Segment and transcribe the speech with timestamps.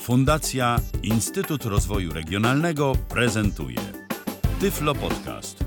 [0.00, 3.80] Fundacja Instytut Rozwoju Regionalnego prezentuje
[4.60, 5.64] Tyflo Podcast.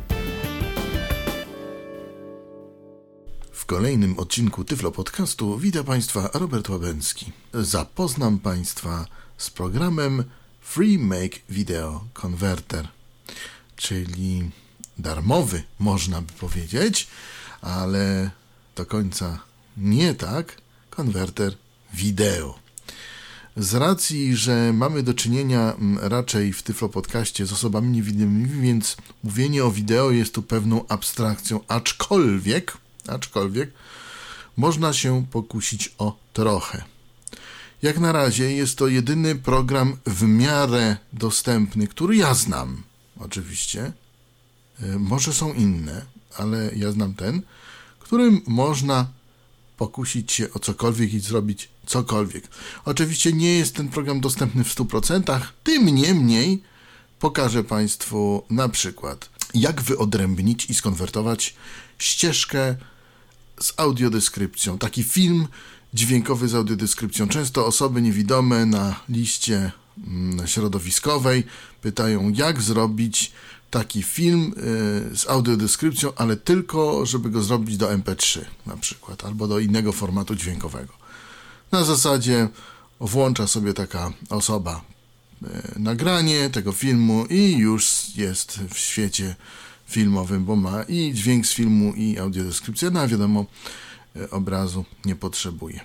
[3.52, 7.32] W kolejnym odcinku Tyflo Podcastu witam Państwa Robert Łabęcki.
[7.54, 9.06] Zapoznam Państwa
[9.38, 10.24] z programem
[10.62, 12.88] Free Make Video Converter,
[13.76, 14.52] czyli
[14.98, 17.08] darmowy, można by powiedzieć,
[17.62, 18.32] ale
[18.76, 19.40] do końca
[19.78, 20.58] nie tak,
[20.90, 21.54] konwerter
[21.94, 22.63] wideo.
[23.58, 28.98] Z racji, że mamy do czynienia mm, raczej w Tyflo Podcaście z osobami niewidymymi, więc
[29.24, 32.78] mówienie o wideo jest tu pewną abstrakcją, aczkolwiek,
[33.08, 33.72] aczkolwiek
[34.58, 36.84] można się pokusić o trochę.
[37.82, 42.84] Jak na razie jest to jedyny program w miarę dostępny, który ja znam,
[43.20, 43.94] oczywiście.
[44.82, 46.06] E, może są inne,
[46.38, 47.42] ale ja znam ten,
[48.00, 49.08] którym można
[49.78, 52.48] pokusić się o cokolwiek i zrobić cokolwiek.
[52.86, 56.64] Oczywiście nie jest ten program dostępny w 100%, tym niemniej
[57.20, 61.56] pokażę Państwu na przykład, jak wyodrębnić i skonwertować
[61.98, 62.76] ścieżkę
[63.60, 64.78] z audiodeskrypcją.
[64.78, 65.48] Taki film
[65.94, 67.28] dźwiękowy z audiodeskrypcją.
[67.28, 69.72] Często osoby niewidome na liście
[70.08, 71.44] mm, środowiskowej
[71.82, 73.32] pytają, jak zrobić
[73.72, 74.54] taki film
[75.14, 79.92] y, z audiodeskrypcją, ale tylko, żeby go zrobić do MP3 na przykład, albo do innego
[79.92, 81.03] formatu dźwiękowego.
[81.74, 82.50] Na zasadzie
[83.00, 84.82] włącza sobie taka osoba
[85.44, 89.36] y, nagranie tego filmu i już jest w świecie
[89.86, 93.46] filmowym, bo ma i dźwięk z filmu, i audiodeskrypcję, no a wiadomo,
[94.16, 95.80] y, obrazu nie potrzebuje.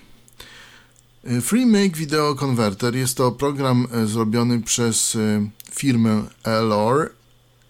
[1.43, 5.17] Free Make Video Converter jest to program zrobiony przez
[5.75, 7.13] firmę Elor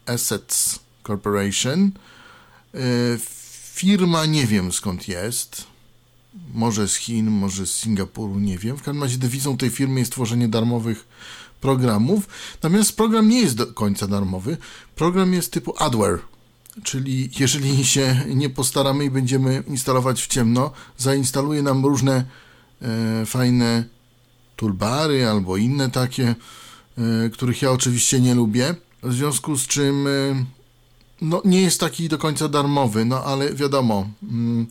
[0.07, 1.91] Assets Corporation.
[2.75, 2.79] E,
[3.75, 5.78] firma nie wiem skąd jest.
[6.55, 8.77] Może z Chin, może z Singapuru, nie wiem.
[8.77, 11.09] W każdym razie dewizą tej firmy jest tworzenie darmowych
[11.61, 12.29] programów.
[12.55, 14.57] Natomiast program nie jest do końca darmowy.
[14.97, 16.19] Program jest typu adware,
[16.83, 22.25] czyli jeżeli się nie postaramy i będziemy instalować w ciemno, zainstaluje nam różne
[22.83, 23.85] e, fajne
[24.57, 26.35] toolbary albo inne takie,
[26.99, 30.45] e, których ja oczywiście nie lubię w związku z czym y,
[31.21, 34.67] no, nie jest taki do końca darmowy, no ale wiadomo, mm,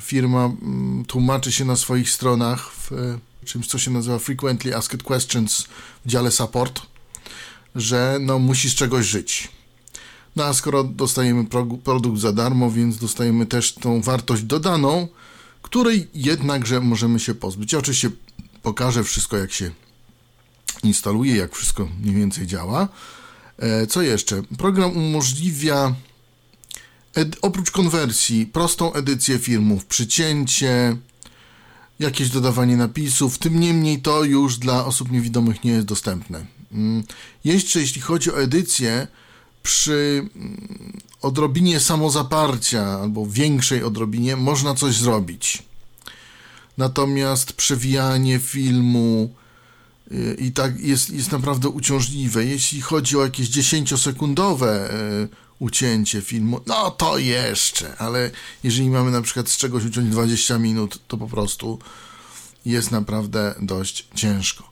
[0.00, 5.64] firma mm, tłumaczy się na swoich stronach w czymś, co się nazywa Frequently Asked Questions
[6.04, 6.82] w dziale Support,
[7.74, 9.48] że no, musi z czegoś żyć.
[10.36, 11.44] No a skoro dostajemy
[11.84, 15.08] produkt za darmo, więc dostajemy też tą wartość dodaną,
[15.62, 17.72] której jednakże możemy się pozbyć.
[17.72, 18.10] Ja oczywiście
[18.62, 19.70] pokażę wszystko, jak się
[20.82, 22.88] instaluje, jak wszystko mniej więcej działa.
[23.58, 24.42] E, co jeszcze?
[24.58, 25.94] Program umożliwia
[27.42, 30.96] oprócz konwersji prostą edycję filmów, przycięcie,
[31.98, 33.38] jakieś dodawanie napisów.
[33.38, 36.46] Tym niemniej to już dla osób niewidomych nie jest dostępne.
[36.72, 37.04] Mm,
[37.44, 39.06] jeszcze jeśli chodzi o edycję,
[39.62, 45.62] przy mm, odrobinie samozaparcia albo większej odrobinie można coś zrobić.
[46.78, 49.34] Natomiast przewijanie filmu,
[50.38, 52.44] i tak jest, jest naprawdę uciążliwe.
[52.44, 54.90] Jeśli chodzi o jakieś 10-sekundowe e,
[55.58, 58.30] ucięcie filmu, no to jeszcze, ale
[58.62, 61.78] jeżeli mamy na przykład z czegoś uciąć 20 minut, to po prostu
[62.66, 64.70] jest naprawdę dość ciężko.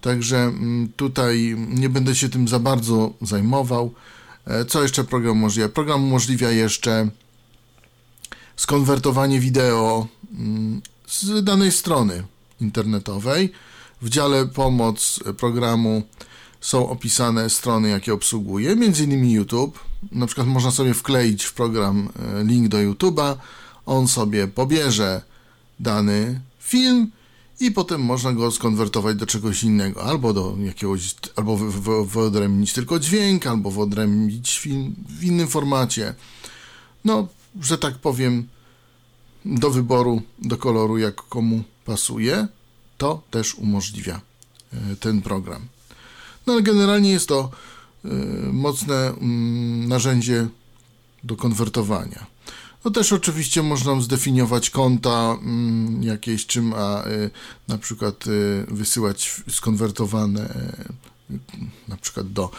[0.00, 3.94] Także mm, tutaj nie będę się tym za bardzo zajmował.
[4.46, 5.68] E, co jeszcze program umożliwia?
[5.68, 7.08] Program umożliwia jeszcze
[8.56, 12.24] skonwertowanie wideo mm, z danej strony
[12.60, 13.52] internetowej
[14.02, 16.02] w dziale pomoc programu
[16.64, 19.30] są opisane strony, jakie obsługuje, m.in.
[19.30, 19.78] YouTube.
[20.12, 23.36] Na przykład można sobie wkleić w program e, link do YouTube'a,
[23.86, 25.22] on sobie pobierze
[25.80, 27.10] dany film
[27.60, 31.56] i potem można go skonwertować do czegoś innego, albo do jakiegoś, albo
[32.04, 36.14] wyodrębnić tylko dźwięk, albo wyodrębnić film w innym formacie.
[37.04, 37.28] No,
[37.60, 38.48] że tak powiem,
[39.44, 42.48] do wyboru, do koloru, jak komu pasuje
[42.98, 44.20] to też umożliwia
[44.72, 45.73] e, ten program.
[46.46, 47.50] No ale generalnie jest to
[48.04, 48.08] e,
[48.52, 50.48] mocne mm, narzędzie
[51.24, 52.26] do konwertowania.
[52.84, 57.30] No też oczywiście można zdefiniować konta mm, jakieś, czym ma e,
[57.68, 58.24] na przykład
[58.68, 60.74] wysyłać skonwertowane
[61.88, 62.50] na przykład do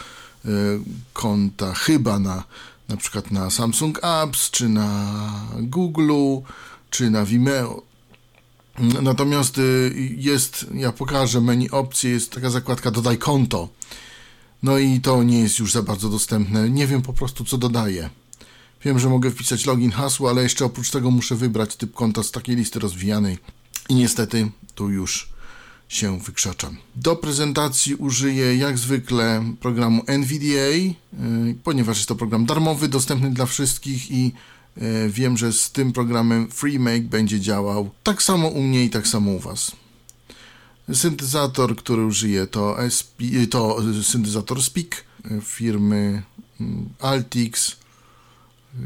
[1.12, 2.44] konta chyba na
[2.88, 5.14] na przykład na Samsung Apps, czy na
[5.60, 6.12] Google,
[6.90, 7.82] czy na Vimeo.
[8.78, 13.68] Natomiast y, jest, ja pokażę menu opcji, jest taka zakładka dodaj konto.
[14.62, 16.70] No i to nie jest już za bardzo dostępne.
[16.70, 18.10] Nie wiem po prostu co dodaję.
[18.84, 22.30] Wiem, że mogę wpisać login, hasło, ale jeszcze oprócz tego muszę wybrać typ konta z
[22.30, 23.38] takiej listy rozwijanej.
[23.88, 25.28] I niestety tu już
[25.88, 26.76] się wykrzaczam.
[26.96, 30.94] Do prezentacji użyję jak zwykle programu NVDA, y,
[31.64, 34.32] ponieważ jest to program darmowy, dostępny dla wszystkich i
[35.08, 39.30] wiem, że z tym programem FreeMake będzie działał tak samo u mnie i tak samo
[39.30, 39.72] u Was.
[40.94, 43.18] Syntezator, który użyję to, SP,
[43.50, 45.04] to syntezator Speak
[45.42, 46.22] firmy
[46.60, 47.76] mm, Altix,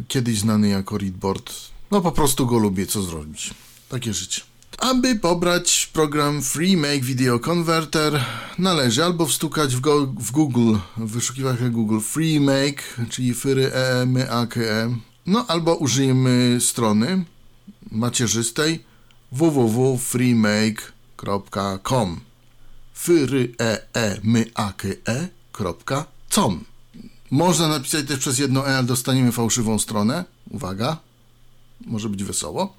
[0.08, 1.52] kiedyś znany jako Readboard.
[1.90, 3.54] No po prostu go lubię, co zrobić.
[3.88, 4.42] Takie życie.
[4.78, 8.24] Aby pobrać program FreeMake Video Converter,
[8.58, 14.16] należy albo wstukać w, go, w Google, w wyszukiwarkę Google FreeMake, czyli fyry e, m
[14.30, 14.96] a k e,
[15.30, 17.24] no albo użyjemy strony
[17.90, 18.84] macierzystej
[19.32, 22.20] www.freemake.com
[22.94, 26.64] fyry e, e m a k e.com
[27.30, 30.24] Można napisać też przez jedno e, ale dostaniemy fałszywą stronę.
[30.50, 30.96] Uwaga,
[31.86, 32.76] może być wesoło.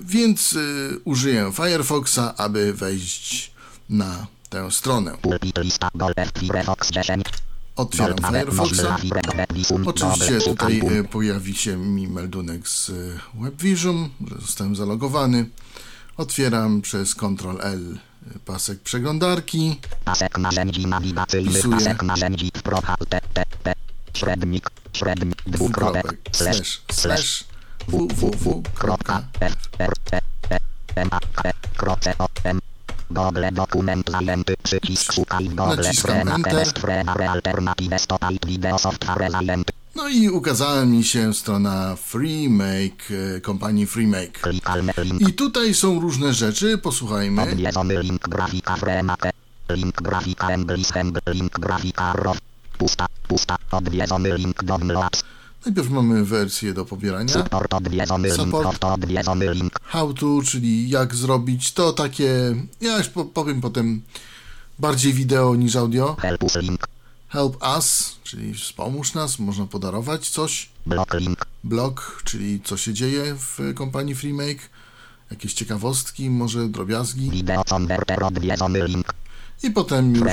[0.00, 3.52] Więc y, użyję Firefoxa, aby wejść
[3.88, 5.16] na tę stronę.
[7.76, 8.96] Otwieram Firefoxa.
[9.86, 15.48] Oczywiście tutaj y, pojawi się mi meldunek z y, WebVision, że zostałem zalogowany.
[16.16, 17.98] Otwieram przez Ctrl L
[18.36, 19.80] y, pasek przeglądarki.
[20.04, 20.86] Pasek narzędzi
[21.70, 23.74] pasek narzędzi w procha, t, t, t,
[24.14, 27.44] średnik, średnik, dwukropek, slash, slash,
[33.14, 39.72] Google dokument zajęty, przycisk szukaj w Google, frena, test, frena, alternative, stop, video, software zajęty,
[39.94, 44.40] No i ukazała mi się strona FreeMake, y, kompanii FreeMake.
[45.28, 47.42] I tutaj są różne rzeczy, posłuchajmy.
[47.42, 49.30] odwiedzony link, grafika, frena, te,
[49.70, 50.88] link, grafika, English,
[51.26, 52.38] link, grafika, row,
[52.78, 55.24] pusta, pusta, odwiedzony link, downloads,
[55.66, 57.32] Najpierw mamy wersję do pobierania.
[57.32, 58.84] support,
[59.82, 64.02] How to, czyli jak zrobić to takie, ja już po- powiem potem
[64.78, 66.16] bardziej wideo niż audio.
[67.28, 70.68] help us czyli wspomóż nas, można podarować coś.
[70.86, 74.70] block link, Blog, czyli co się dzieje w kompanii FreeMake.
[75.30, 77.30] Jakieś ciekawostki, może drobiazgi.
[77.30, 79.14] video converter, odwiedzony link,
[79.62, 80.24] I potem już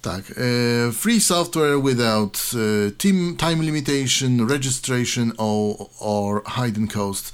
[0.00, 0.30] tak.
[0.30, 7.32] E, free software without e, team, time limitation, registration or, or hidden cost.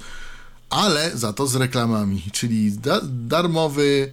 [0.69, 4.11] Ale za to z reklamami, czyli da, darmowy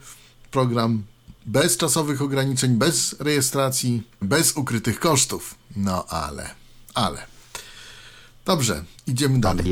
[0.51, 1.03] program
[1.47, 5.55] bez czasowych ograniczeń, bez rejestracji, bez ukrytych kosztów.
[5.77, 6.51] No ale,
[6.95, 7.34] ale.
[8.45, 9.65] Dobrze, idziemy dalej.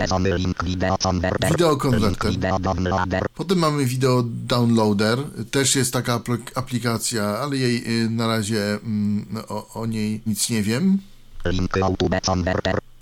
[1.59, 3.23] Downloader.
[3.35, 5.19] Potem mamy video downloader.
[5.51, 10.51] Też jest taka apl- aplikacja, ale jej y, na razie mm, o, o niej nic
[10.51, 10.99] nie wiem.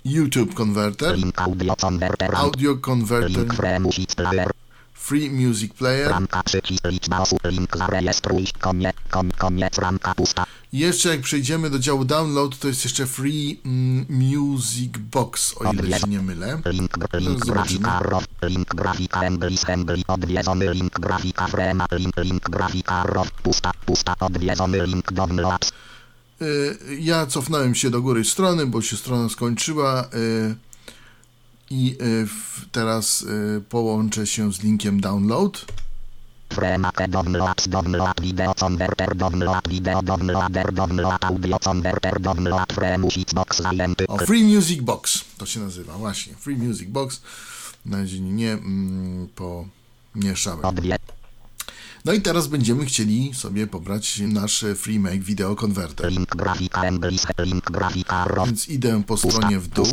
[0.05, 0.53] YouTube
[1.15, 1.41] Link
[2.35, 3.41] audio converter.
[5.11, 5.41] Free music player.
[5.41, 6.09] Free Music Player.
[6.09, 7.39] Ramka przycisk liczba osób.
[7.43, 8.47] Link zarejestruj.
[8.59, 10.45] Koniec, kon, koniec, ramka pusta.
[10.73, 15.73] I jeszcze jak przejdziemy do działu download, to jest jeszcze Free mm, Music Box, o
[15.73, 16.61] ile się nie mylę.
[16.65, 18.23] Link, link grafika row.
[18.43, 19.21] Link grafika.
[20.07, 21.85] Odwiedzony link grafika frema.
[21.91, 23.31] Link, link grafika row.
[23.31, 24.15] Pusta, pusta.
[24.19, 25.71] Odwiedzony link downloads.
[26.41, 30.55] Y, Ja cofnąłem się do góry strony, bo się strona skończyła y,
[31.71, 32.27] i y,
[32.71, 35.65] teraz y, połączę się z linkiem download.
[37.09, 43.61] Download, download video converter, download video, downloader, download audio converter, download free music box.
[44.07, 46.33] O, Free Music Box to się nazywa, właśnie.
[46.35, 47.21] Free Music Box.
[47.85, 50.61] Na razie nie mm, pomieszałem.
[52.05, 56.11] No i teraz będziemy chcieli sobie pobrać nasz Free Make Video Converter.
[56.11, 56.81] link grafika
[57.39, 59.85] link grafika Więc idę po stronie w dół.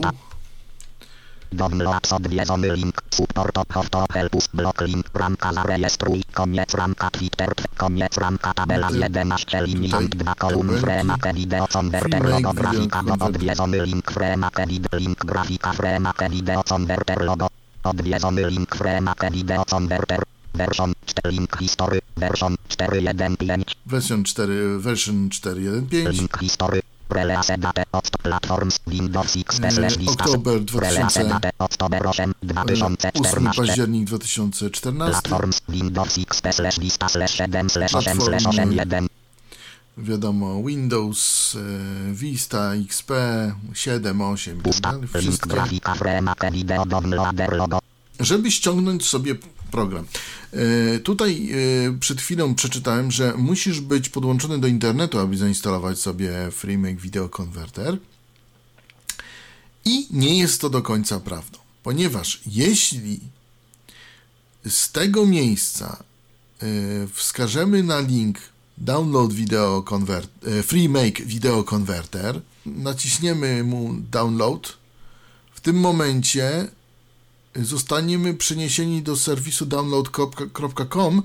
[1.52, 7.50] Download odwiedzony link, support of to help us, block link, ramka zarejestruj, koniec ramka Twitter,
[7.76, 13.28] koniec ramka tabela Tutaj- 11 linii, tutaj 2 kolumn, fremake video converter, logo grafika, Converter.
[13.28, 17.47] odwiedzony link, fremake video, link grafika, fremake video converter, logo,
[17.85, 20.23] odwiedzony link, fremake video converter,
[20.55, 20.93] version
[21.25, 26.12] 4, link history, version 4.1.5, Wersjon 4, version 4.1.5.
[26.12, 31.29] link history, release date od platforms, Windows XP E, lista, oktober release 2000.
[31.41, 35.11] date oktober 8, 8 2014, październik 2014.
[35.11, 38.41] Platforms Windows XP slash lista slash 7 slash 8 Platformy.
[38.41, 39.09] slash 8 1
[39.99, 43.11] Wiadomo, Windows, e, Vista, XP,
[43.75, 47.79] 7, 8 i tak pusta link grafika fremake video downloader logo
[48.21, 49.35] Żeby ściągnąć sobie
[49.71, 50.07] program.
[50.53, 56.51] E, tutaj e, przed chwilą przeczytałem, że musisz być podłączony do internetu, aby zainstalować sobie
[56.51, 57.99] FreeMake Video Converter.
[59.85, 61.59] I nie jest to do końca prawdą.
[61.83, 63.21] ponieważ jeśli
[64.67, 66.03] z tego miejsca
[66.63, 68.39] y, wskażemy na link
[68.79, 74.77] download video convert, y, free make video converter, naciśniemy mu download,
[75.55, 76.69] w tym momencie
[77.65, 81.23] zostaniemy przeniesieni do serwisu download.com,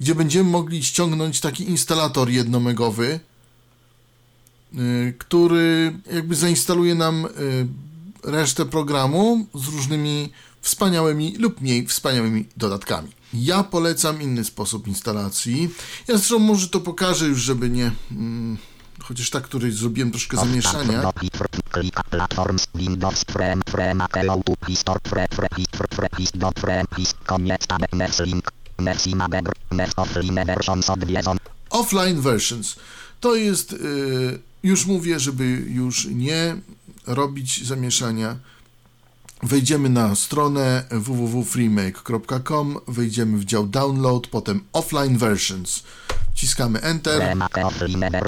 [0.00, 3.20] gdzie będziemy mogli ściągnąć taki instalator jednomegowy,
[4.74, 7.30] y, który jakby zainstaluje nam y,
[8.24, 13.08] resztę programu z różnymi wspaniałymi lub mniej wspaniałymi dodatkami.
[13.34, 15.70] Ja polecam inny sposób instalacji.
[16.08, 17.92] Ja zresztą może to pokażę już, żeby nie...
[18.10, 18.56] Mm,
[19.10, 21.02] chociaż tak, który zrobiłem troszkę zamieszania.
[31.70, 32.76] Offline versions.
[33.20, 36.56] To jest, y, już mówię, żeby już nie
[37.06, 38.36] robić zamieszania.
[39.42, 45.82] Wejdziemy na stronę www.freemake.com, wejdziemy w dział download, potem offline versions.
[46.34, 47.36] Wciskamy enter.
[47.78, 48.22] Freemake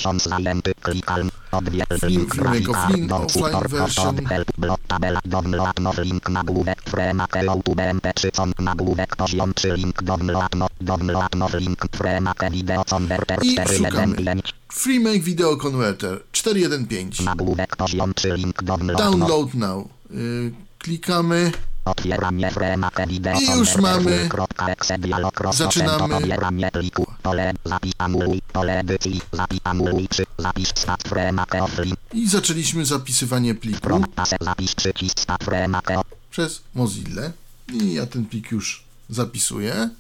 [2.71, 4.16] offline, offline version.
[4.16, 10.02] pod help blok tabela download link nagłówek Remake YouTube MP3 con nagłówek poziom 3 link
[10.02, 14.42] download download link Remake video converter I 415
[14.73, 17.25] Freemake Video Converter 415.
[17.25, 19.88] nagłówek poziom 3 link download no Download now.
[20.11, 21.52] Y, klikamy.
[23.40, 24.28] I już mamy.
[25.52, 26.14] Zaczynamy.
[32.12, 33.80] I zaczęliśmy zapisywanie pliku
[36.30, 37.22] przez Mozilla.
[37.72, 39.90] I ja ten plik już zapisuję.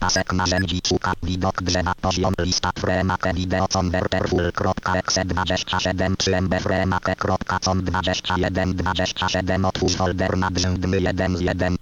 [0.00, 0.80] Pasek narzędzi
[1.22, 9.96] widok drzewa poziom lista Remake Video Converter full.exe 27 3 mb Remake.com 21 27 otwórz
[9.96, 11.76] folder nadrzędny 1 z 1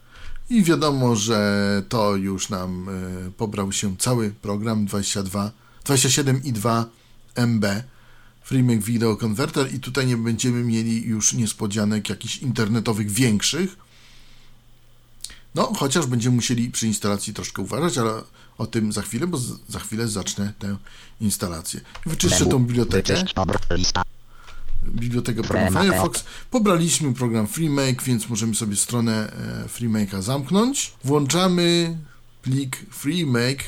[0.50, 2.88] I wiadomo, że to już nam
[3.28, 5.50] y, pobrał się cały program 22,
[5.84, 6.84] 27,2
[7.36, 7.66] MB
[8.44, 13.83] FreeMake Video Converter i tutaj nie będziemy mieli już niespodzianek jakichś internetowych większych.
[15.54, 18.22] No, chociaż będziemy musieli przy instalacji troszkę uważać, ale
[18.58, 20.76] o tym za chwilę, bo z, za chwilę zacznę tę
[21.20, 21.80] instalację.
[22.06, 23.24] Wyczyszczę tą bibliotekę.
[24.86, 25.84] Bibliotekę program Freemake.
[25.84, 26.24] Firefox.
[26.50, 30.92] Pobraliśmy program FreeMake, więc możemy sobie stronę e, FreeMake'a zamknąć.
[31.04, 31.96] Włączamy
[32.42, 33.64] plik FreeMake,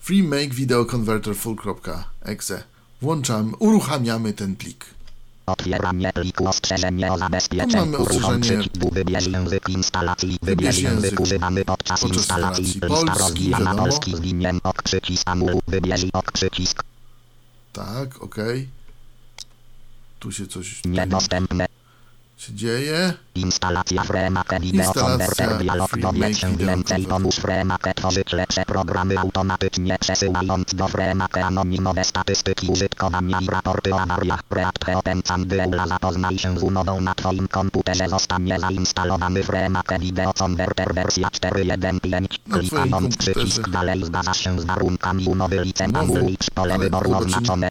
[0.00, 2.62] FreeMake Video Converter Full.exe.
[3.00, 4.95] Włączamy, uruchamiamy ten plik.
[5.46, 7.86] Otwieranie pliku ostrzeżenie o zabezpieczeniu.
[7.86, 8.68] mamy ostrzeżenie.
[8.92, 10.38] wybierz język instalacji.
[10.42, 12.64] Wybierz język używany podczas podczas instalacji.
[12.64, 15.60] Lista rozwijana polski z liniem ok przycisk anulu.
[15.68, 16.84] Wybierz ok przycisk.
[17.72, 18.36] Tak, ok.
[20.18, 21.66] Tu się coś Niedostępne.
[22.36, 23.12] Się dzieje.
[23.34, 30.74] Instalacja Fremake Video Converter Dialog dowiedz się więcej pomóż Fremake tworzyć lepsze programy automatycznie przesyłając
[30.74, 34.42] do Fremake anonimowe statystyki użytkowania i raporty o awariach.
[34.42, 35.22] Preapte Open
[35.60, 38.08] Eula zapoznaj się z umową na Twoim komputerze.
[38.08, 44.64] Zostanie zainstalowany Fremake Video Converter wersja 4.1.5 Na twoim klikając przycisk dalej zgadzasz się z
[44.64, 46.12] warunkami umowy licen Umowy.
[46.12, 47.68] anuluj pole wyboru oznaczone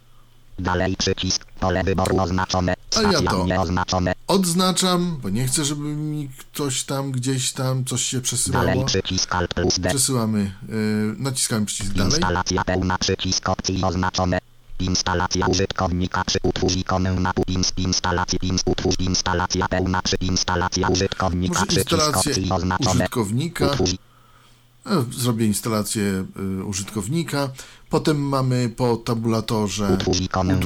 [0.59, 3.45] Dalej przycisk pole wyboru oznaczone A ja to.
[3.45, 8.85] nieoznaczone Odznaczam, bo nie chcę, żeby mi ktoś tam, gdzieś tam coś się Dalej przesyłało.
[8.85, 9.89] przycisk Alt plus D.
[9.89, 12.11] Przesyłamy, y, naciskamy przycisk dalej.
[12.11, 14.39] Instalacja pełna przycisk opcji oznaczone.
[14.79, 21.59] Instalacja użytkownika przy utwórz ikonę na ins instalacji ins utwórz instalacja pełna przy instalacja użytkownika
[21.59, 22.91] Może oznaczone.
[22.95, 23.65] użytkownika.
[23.65, 23.95] Utwórz
[25.11, 26.25] Zrobię instalację
[26.59, 27.49] y, użytkownika.
[27.89, 29.97] Potem mamy po tabulatorze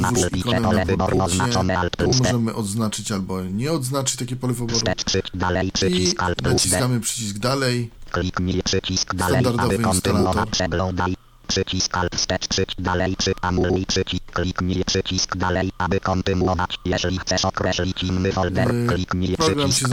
[0.02, 2.08] na pole wyboru oznaczone Alt D.
[2.08, 4.80] możemy odznaczyć albo nie odznaczyć takie pole wyboru.
[4.96, 7.92] Przycisk dalej I naciskamy przycisk dalej.
[8.12, 11.16] Kliknij przycisk dalej, aby kontynuować przeglądaj.
[11.50, 16.80] Przycisk Alt wstecz przycisk dalej przy anuluj przycisk kliknij przycisk dalej, aby kontynuować.
[16.86, 19.90] Jeżeli chcesz określić inny folder, Yy, kliknij przycisk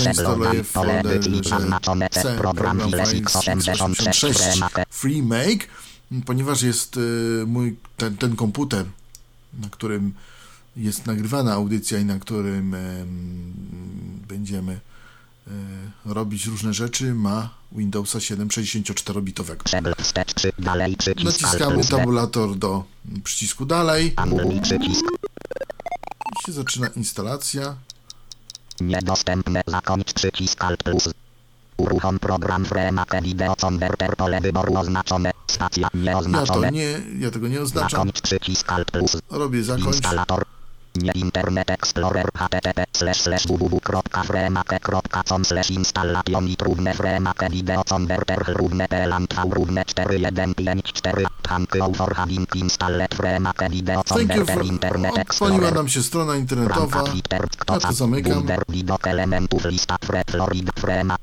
[0.64, 4.86] w pole edycji zaznaczone C, program Files Files x86 x86 Remake.
[4.90, 5.66] FreeMake,
[6.26, 8.84] ponieważ jest y, mój ten, ten komputer,
[9.62, 10.12] na którym
[10.76, 13.52] jest nagrywana audycja i na którym em,
[14.28, 14.80] będziemy
[16.04, 19.62] robić różne rzeczy, ma Windowsa 7 64-bitowego.
[19.64, 22.84] Przegl wstecz przy dalej przycisk Alt Naciskamy tabulator do
[23.24, 24.14] przycisku dalej
[24.80, 24.94] i
[26.46, 27.76] się zaczyna instalacja.
[28.80, 31.08] niedostępne zakończ przycisk Alt plus
[31.76, 37.48] Uruchom program Fremake Video Converter pole wyboru oznaczone stacja Ja to nieoznaczone nie, ja tego
[37.48, 37.90] nie oznaczam.
[37.90, 39.86] Zakończ przycisk Alt plus Robię zakończ.
[39.86, 40.44] Instalator.
[40.96, 48.88] Nie Internet Explorer http slash slash www.fremake.com slash installation i trudne fremake video converter równe
[48.88, 54.64] pelant v równe 4154 thank for having installed fremake video converter.
[54.64, 55.74] Internet Explorer.
[55.74, 57.04] nam się strona internetowa.
[57.68, 58.46] Ja to zamykam.
[58.68, 61.16] Widok elementów, lista Fre, Florid, Frema,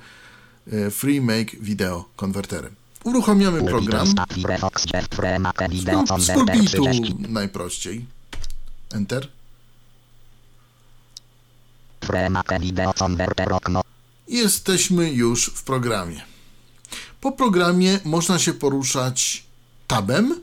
[0.72, 2.74] e, FreeMake Video Converterem.
[3.04, 4.70] Uruchamiamy program z converter,
[6.34, 7.14] pulpitu 30.
[7.28, 8.04] najprościej.
[8.92, 9.28] Enter.
[14.28, 16.22] Jesteśmy już w programie.
[17.20, 19.44] Po programie można się poruszać
[19.86, 20.40] tabem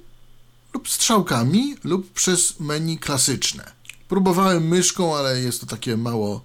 [0.74, 3.77] lub strzałkami lub przez menu klasyczne.
[4.08, 6.42] Próbowałem myszką, ale jest to takie mało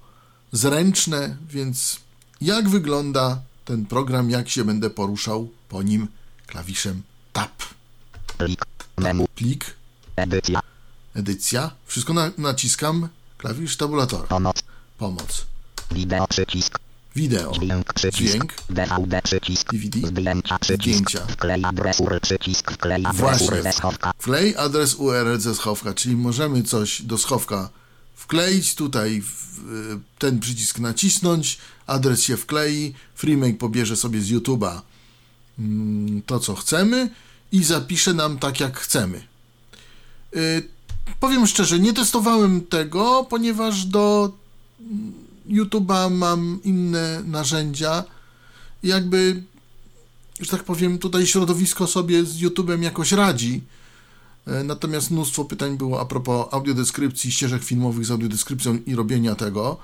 [0.53, 2.01] zręczne, więc
[2.41, 6.09] jak wygląda ten program, jak się będę poruszał po nim
[6.47, 7.03] klawiszem
[7.33, 7.63] tab.
[8.39, 8.65] Plik,
[9.35, 9.75] Plik,
[10.17, 10.61] edycja,
[11.15, 14.63] edycja, wszystko na, naciskam, klawisz tabulatora, pomoc,
[14.99, 15.47] pomoc,
[15.91, 16.79] wideo, przycisk,
[17.17, 21.27] wideo, dźwięk, dźwięk, DVD, przycisk, DVD, zdjęcia, przycisk, zdjęcia.
[21.27, 23.47] wklej adres URL, przycisk, wklej adres Właśnie.
[23.47, 27.69] URL ze schowka, Wklej adres URL ze schowka, czyli możemy coś do schowka
[28.15, 34.81] wkleić, tutaj y, ten przycisk nacisnąć, adres się wklei, FreeMake pobierze sobie z YouTube'a
[35.59, 37.11] mm, to, co chcemy
[37.53, 39.23] i zapisze nam tak, jak chcemy.
[40.37, 40.69] Y,
[41.21, 44.33] powiem szczerze, nie testowałem tego, ponieważ do
[45.49, 48.05] YouTube'a mam inne narzędzia.
[48.83, 49.43] Jakby,
[50.41, 53.63] że tak powiem, tutaj środowisko sobie z YouTube'em jakoś radzi.
[54.47, 59.77] E, Natomiast mnóstwo pytań było a propos audiodeskrypcji, ścieżek filmowych z audiodeskrypcją i robienia tego,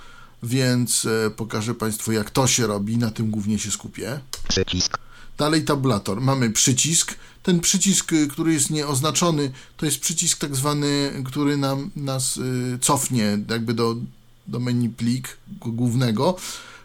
[0.42, 4.21] więc e, pokażę Państwu, jak to się robi, na tym głównie się skupię.
[4.49, 4.99] przycisk,
[5.38, 6.21] Dalej tabulator.
[6.21, 7.14] Mamy przycisk.
[7.42, 12.79] Ten przycisk, y, który jest nieoznaczony, to jest przycisk tak zwany, który nam, nas y,
[12.81, 13.97] cofnie jakby do,
[14.48, 16.37] do menu plik głównego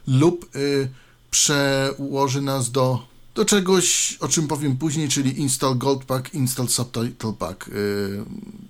[0.07, 0.89] lub y,
[1.31, 7.33] przełoży nas do, do czegoś, o czym powiem później, czyli install gold pack, install subtitle
[7.39, 7.67] pack.
[7.67, 7.71] Y,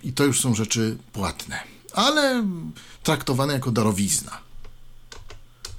[0.04, 1.60] I to już są rzeczy płatne,
[1.94, 2.44] ale
[3.04, 4.38] traktowane jako darowizna.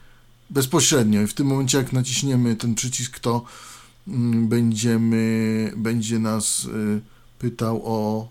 [0.52, 1.22] bezpośrednio.
[1.22, 3.44] I w tym momencie, jak naciśniemy ten przycisk, to
[4.08, 7.02] mm, będziemy, będzie nas y,
[7.40, 8.30] pytał o,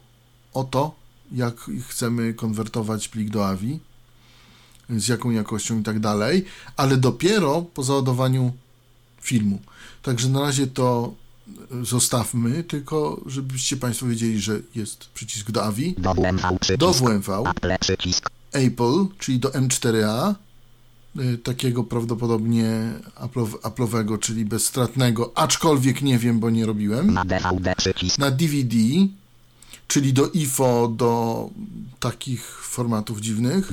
[0.54, 0.94] o to,
[1.32, 3.80] jak chcemy konwertować plik do AVI,
[4.90, 6.44] z jaką jakością i tak dalej,
[6.76, 8.52] ale dopiero po załadowaniu
[9.20, 9.58] filmu.
[10.02, 11.14] Także na razie to
[11.72, 17.44] y, zostawmy, tylko żebyście Państwo wiedzieli, że jest przycisk do AVI, do WMV do WMV,
[18.52, 20.49] Apple czyli do M4A, y,
[21.42, 27.74] takiego prawdopodobnie Apple'ow- Apple'owego, czyli bezstratnego, aczkolwiek nie wiem, bo nie robiłem, na DVD
[28.18, 28.76] na DVD,
[29.88, 31.50] czyli do IFO, do
[32.00, 33.72] takich formatów dziwnych,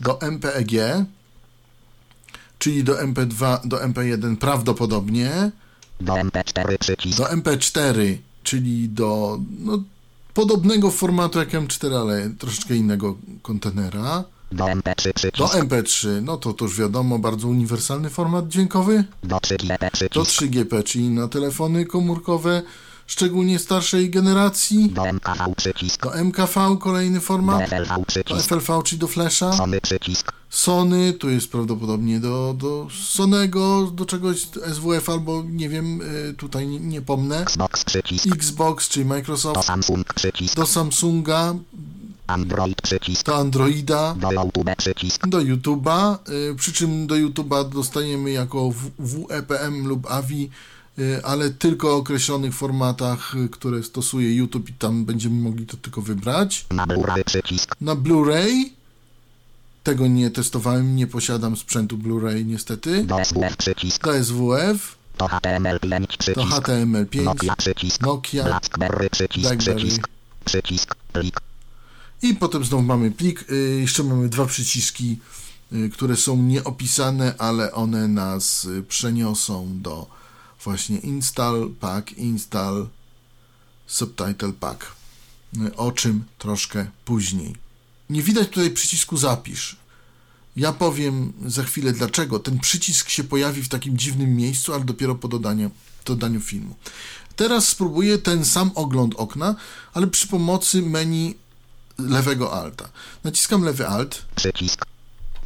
[0.00, 0.70] do MPEG,
[2.58, 5.50] czyli do MP2, do MP1 prawdopodobnie,
[6.00, 9.82] do MP4 przycisk, do MP4, czyli do no,
[10.34, 14.24] podobnego formatu jak M4, ale troszeczkę innego kontenera.
[14.52, 15.54] Do MP3 Do przycisk.
[15.54, 19.04] MP3, no to to już wiadomo, bardzo uniwersalny format dźwiękowy.
[19.24, 20.42] Do 3GP Do przycisk.
[20.42, 22.62] 3GP, czyli na telefony komórkowe,
[23.06, 24.90] szczególnie starszej generacji.
[24.90, 26.02] Do MKV przycisk.
[26.02, 27.68] Do MKV kolejny Do format.
[27.70, 28.48] FLV Do przycisk.
[28.48, 29.52] FLV, czyli do Flasha.
[29.52, 30.32] Sony przycisk.
[30.50, 34.42] Sony, to jest prawdopodobnie do, do Sonego, do czegoś
[34.74, 37.40] SWF albo nie wiem, y, tutaj nie, nie pomnę.
[37.40, 38.26] Xbox przycisk.
[38.34, 39.64] Xbox, czyli Do Microsoft.
[39.66, 40.56] Samsung przycisk.
[40.56, 41.54] Do Samsunga,
[42.26, 43.26] Android przycisk.
[43.26, 45.26] do Androida, Do YouTube przycisk.
[45.28, 46.18] do YouTube'a,
[46.52, 50.50] y, przy czym do YouTube'a dostaniemy jako WEPM lub AVI,
[50.98, 55.76] y, ale tylko o określonych formatach, y, które stosuje YouTube i tam będziemy mogli to
[55.76, 56.66] tylko wybrać.
[56.70, 57.74] Na Blu-ray przycisk.
[57.80, 58.64] Na Blu-ray
[59.84, 63.04] tego nie testowałem, nie posiadam sprzętu Blu-ray niestety.
[63.04, 64.04] Do SWF przycisk.
[64.04, 66.38] Do SWF, Do HTML5 do przycisk.
[66.52, 68.00] HTML5, Nokia przycisk.
[68.00, 69.46] Nokia Blackberry przycisk.
[69.48, 69.76] Blackberry.
[69.80, 70.08] Przycisk.
[70.44, 70.94] Przycisk.
[71.12, 71.40] Plik.
[72.22, 73.50] I potem znowu mamy plik.
[73.50, 75.18] Y, Jeszcze mamy dwa przyciski,
[75.72, 80.06] y, które są nieopisane, ale one nas y, przeniosą do
[80.64, 82.88] właśnie install pack, install
[83.86, 84.86] subtitle pack.
[85.76, 87.56] O czym troszkę później.
[88.10, 89.76] Nie widać tutaj przycisku zapisz.
[90.56, 92.38] Ja powiem za chwilę dlaczego.
[92.38, 95.70] Ten przycisk się pojawi w takim dziwnym miejscu, ale dopiero po dodaniu,
[96.04, 96.74] dodaniu filmu.
[97.36, 99.54] Teraz spróbuję ten sam ogląd okna,
[99.94, 101.34] ale przy pomocy menu
[102.08, 102.88] lewego alta.
[103.24, 104.84] Naciskam lewy alt, Przycisk.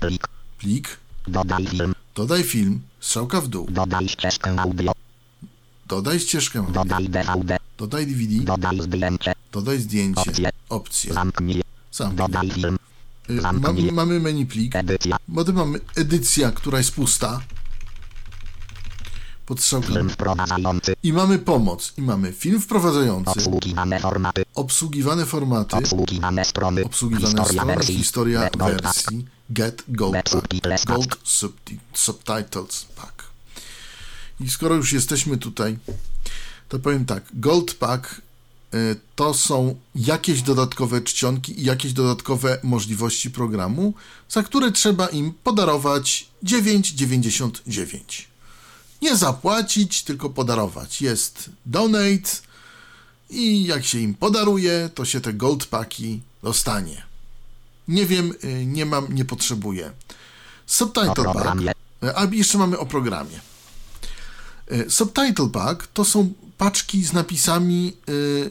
[0.01, 0.29] Plik.
[0.59, 0.89] plik,
[1.29, 1.95] Dodaj film.
[2.15, 4.93] dodaj film, strzałka w dół, Dodaj ścieżkę audio.
[5.87, 7.57] dodaj ścieżkę, audio, Dodaj DVD.
[7.79, 9.33] dodaj DVD, Dodaj zdjęcie.
[9.53, 10.51] dodaj zdjęcie, Opcje.
[10.69, 11.63] opcje, Zamknij.
[11.91, 12.17] sam.
[12.17, 12.77] Dodaj film.
[13.31, 13.93] Y, zamknij.
[13.93, 15.17] Mamy, mamy menu plik, Edycja.
[15.35, 17.41] potem mamy edycja, która jest pusta,
[19.47, 19.61] pod
[21.03, 24.45] i mamy pomoc, i mamy film wprowadzający, Obsługiwane formaty.
[24.55, 26.85] obsługiwane formaty, Obsługiwane strony.
[26.85, 27.97] obsługiwane Historia strony, wersji.
[27.97, 30.87] historia wersji, get pack.
[30.87, 33.25] gold subti- subtitles pack.
[34.41, 35.79] I skoro już jesteśmy tutaj,
[36.69, 38.21] to powiem tak, gold pack
[38.75, 43.95] y, to są jakieś dodatkowe czcionki i jakieś dodatkowe możliwości programu,
[44.29, 48.23] za które trzeba im podarować 9,99.
[49.03, 51.03] Nie zapłacić, tylko podarować.
[51.03, 52.31] Jest donate
[53.31, 57.03] i jak się im podaruje, to się te gold paki dostanie.
[57.89, 59.93] Nie wiem, y, nie mam, nie potrzebuję.
[60.67, 61.33] Subtitle pack.
[61.33, 61.73] programie.
[62.15, 63.41] A jeszcze mamy o programie.
[64.73, 68.51] Y, Subtitle pack to są paczki z napisami y,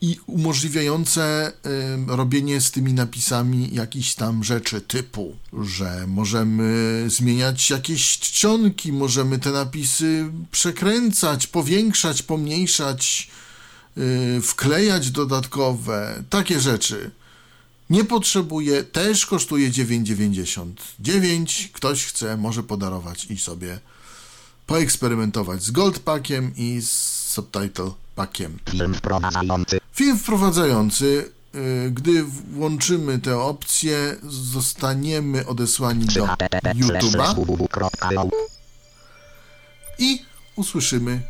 [0.00, 8.18] i umożliwiające y, robienie z tymi napisami jakichś tam rzeczy typu, że możemy zmieniać jakieś
[8.18, 13.30] czcionki, możemy te napisy przekręcać, powiększać, pomniejszać,
[13.98, 17.10] y, wklejać dodatkowe, takie rzeczy.
[17.90, 21.68] Nie potrzebuje, też kosztuje 9,99.
[21.72, 23.78] Ktoś chce, może podarować i sobie
[24.66, 26.90] poeksperymentować z Gold Packiem i z
[27.30, 28.58] Subtitle Packiem.
[30.00, 36.26] Film wprowadzający, y, gdy włączymy te opcje, zostaniemy odesłani do
[36.74, 37.34] YouTube'a
[39.98, 40.22] i
[40.56, 41.22] usłyszymy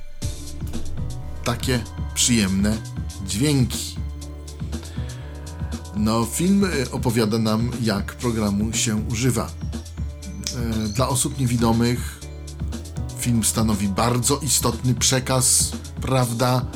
[1.45, 2.77] takie przyjemne
[3.27, 3.97] dźwięki.
[5.97, 9.51] No, film y, opowiada nam, jak programu się używa.
[10.87, 12.21] E, Dla osób niewidomych
[13.19, 16.67] film stanowi bardzo istotny przekaz, prawda?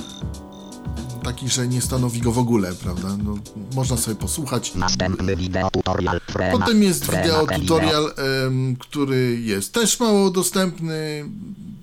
[1.24, 3.16] Taki, że nie stanowi go w ogóle, prawda?
[3.24, 3.38] No,
[3.74, 4.74] można sobie posłuchać.
[4.74, 6.20] Następny wideo tutorial.
[6.30, 6.58] Frema.
[6.58, 8.12] Potem jest wideo tutorial,
[8.46, 11.24] em, który jest też mało dostępny,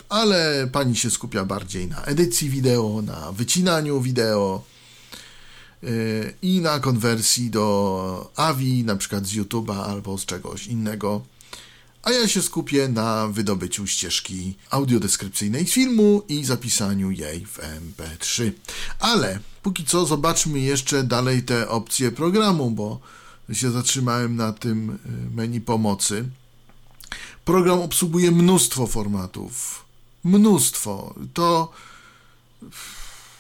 [0.10, 4.64] ale pani się skupia bardziej na edycji wideo, na wycinaniu wideo
[5.84, 11.22] y, i na konwersji do AVI, na przykład z YouTube'a albo z czegoś innego.
[12.04, 18.52] A ja się skupię na wydobyciu ścieżki audiodeskrypcyjnej z filmu i zapisaniu jej w MP3.
[19.00, 23.00] Ale póki co zobaczmy jeszcze dalej te opcje programu, bo
[23.54, 26.30] się zatrzymałem na tym y, menu pomocy.
[27.46, 29.86] Program obsługuje mnóstwo formatów.
[30.24, 31.16] Mnóstwo.
[31.34, 31.72] To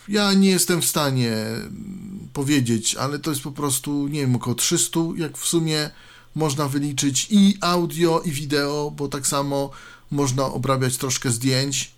[0.08, 1.36] ja nie jestem w stanie
[2.34, 5.89] powiedzieć, ale to jest po prostu, nie wiem, około 300, jak w sumie
[6.36, 9.70] można wyliczyć i audio, i wideo, bo tak samo
[10.12, 11.91] można obrabiać troszkę zdjęć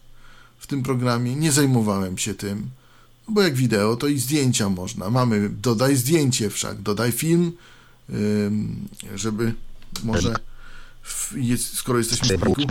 [0.58, 1.36] w tym programie.
[1.36, 2.70] Nie zajmowałem się tym,
[3.28, 5.10] bo jak wideo, to i zdjęcia można.
[5.10, 7.52] Mamy dodaj zdjęcie wszak, dodaj film,
[9.16, 9.54] żeby
[10.04, 10.36] może,
[11.04, 12.62] w, jest, skoro jesteśmy w pliku.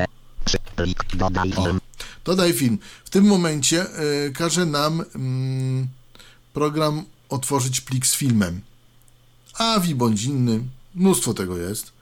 [1.14, 1.80] Dodaj film.
[2.24, 2.78] Dodaj film.
[3.04, 3.86] W tym momencie
[4.26, 5.02] y, każe nam
[6.52, 8.60] program otworzyć plik z filmem.
[9.54, 10.60] AVI bądź inny,
[10.94, 11.92] mnóstwo tego jest.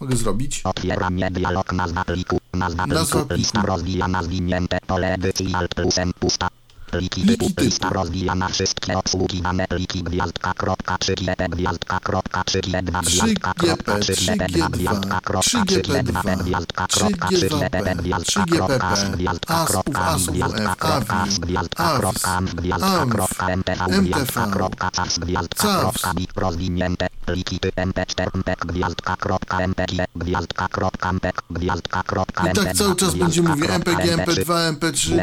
[0.00, 0.60] Mogę zrobić.
[0.64, 2.40] Otwieranie dialog nazwa pliku.
[2.52, 3.34] Nazwa pliku.
[3.34, 3.66] Lista pliku.
[3.66, 6.48] rozwijana zwinięte pole edycji alt plusem pusta.
[6.94, 7.50] Pliki typu.
[7.58, 13.98] Lista rozwijana wszystkie obsługiwane pliki gwiazdka kropka 3 GP gwiazdka kropka 3 G2 gwiazdka kropka
[13.98, 20.74] 3 GP2 gwiazdka kropka 3 G2 gwiazdka kropka 3 GP gwiazdka kropka gwiazdka kropka gwiazdka
[20.76, 27.76] kropka gwiazdka kropka gwiazdka kropka MTV gwiazdka kropka CAS gwiazdka kropka BIC rozwinięte pliki typ
[27.76, 33.42] MP4 MPEG gwiazdka kropka MPG gwiazdka kropka MPEG gwiazdka kropka I tak cały czas będzie
[33.42, 35.14] mówił MPG, MP2, MP3,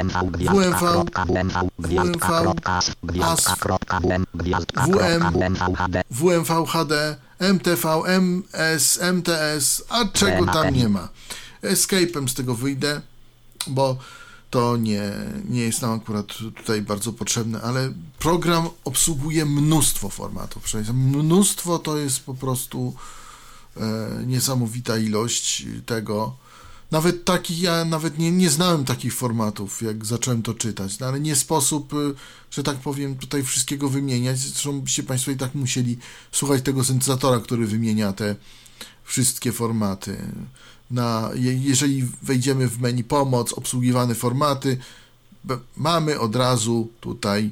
[0.52, 0.86] WMV,
[1.28, 1.61] WMV,
[6.10, 11.10] WM, HD, MTV, MS, MTS, a czego tam nie ma.
[11.64, 13.02] Escape'em z tego wyjdę,
[13.68, 13.98] bo
[14.50, 15.12] to nie,
[15.50, 20.64] nie jest nam akurat tutaj bardzo potrzebne, ale program obsługuje mnóstwo formatów.
[20.94, 22.94] Mnóstwo to jest po prostu
[23.78, 23.82] e,
[24.26, 26.36] niesamowita ilość tego.
[26.92, 31.20] Nawet takich, ja nawet nie, nie znałem takich formatów, jak zacząłem to czytać, no ale
[31.20, 32.14] nie sposób, y,
[32.52, 34.40] że tak powiem, tutaj wszystkiego wymieniać.
[34.40, 35.98] Zresztą byście Państwo i tak musieli
[36.32, 38.36] słuchać tego syntezatora, który wymienia te
[39.04, 40.18] wszystkie formaty.
[40.92, 44.78] Na, je, jeżeli wejdziemy w menu pomoc, obsługiwane formaty,
[45.78, 47.52] mamy od razu tutaj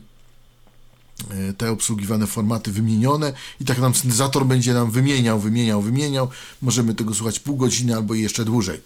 [1.29, 6.29] e, te obsługiwane formaty wymienione i tak nam syntezator będzie nam wymieniał, wymieniał, wymieniał.
[6.61, 8.81] Możemy tego słuchać pół godziny albo jeszcze dłużej.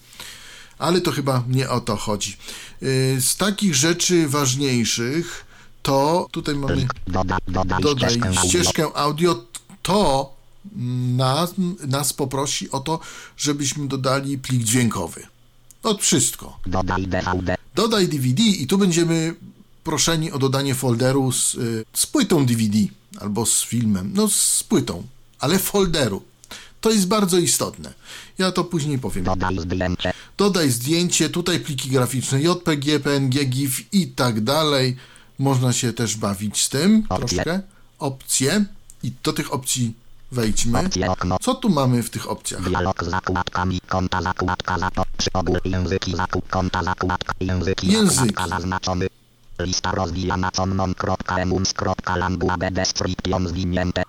[0.77, 2.37] Ale to chyba nie o to chodzi.
[2.81, 5.45] E, Z takich rzeczy ważniejszych
[5.83, 6.87] to tutaj mamy
[7.81, 9.45] dodaj ścieżkę audio,
[9.81, 10.33] to
[11.15, 11.53] nas,
[11.87, 12.99] nas poprosi o to,
[13.37, 15.27] żebyśmy dodali plik dźwiękowy.
[15.81, 16.59] To wszystko.
[16.65, 17.55] Dodaj DVD.
[17.75, 19.35] Dodaj DVD i tu będziemy
[19.83, 22.77] proszeni o dodanie folderu z, y, z płytą DVD
[23.19, 25.03] albo z filmem, no z płytą,
[25.39, 26.23] ale folderu.
[26.83, 27.93] To jest bardzo istotne.
[28.37, 29.23] Ja to później powiem.
[29.25, 30.13] Dodaj zdjęcie.
[30.37, 34.97] Dodaj zdjęcie, tutaj pliki graficzne JPG, PNG, GIF i tak dalej.
[35.39, 37.43] Można się też bawić z tym Opcje.
[37.43, 37.61] troszkę.
[37.99, 38.65] Opcje
[39.03, 39.93] i do tych opcji
[40.31, 40.79] wejdźmy.
[40.79, 41.07] Opcje.
[41.41, 42.63] Co tu mamy w tych opcjach?
[42.69, 48.15] Dialog z zakładkami, konta zakładka za to, przy ogół języki zakup, konta zakładka, języki, Języki.
[48.15, 49.07] zakładka zaznaczony.
[49.59, 54.03] Lista rozwijana common.emuns.lambua description zwinięte.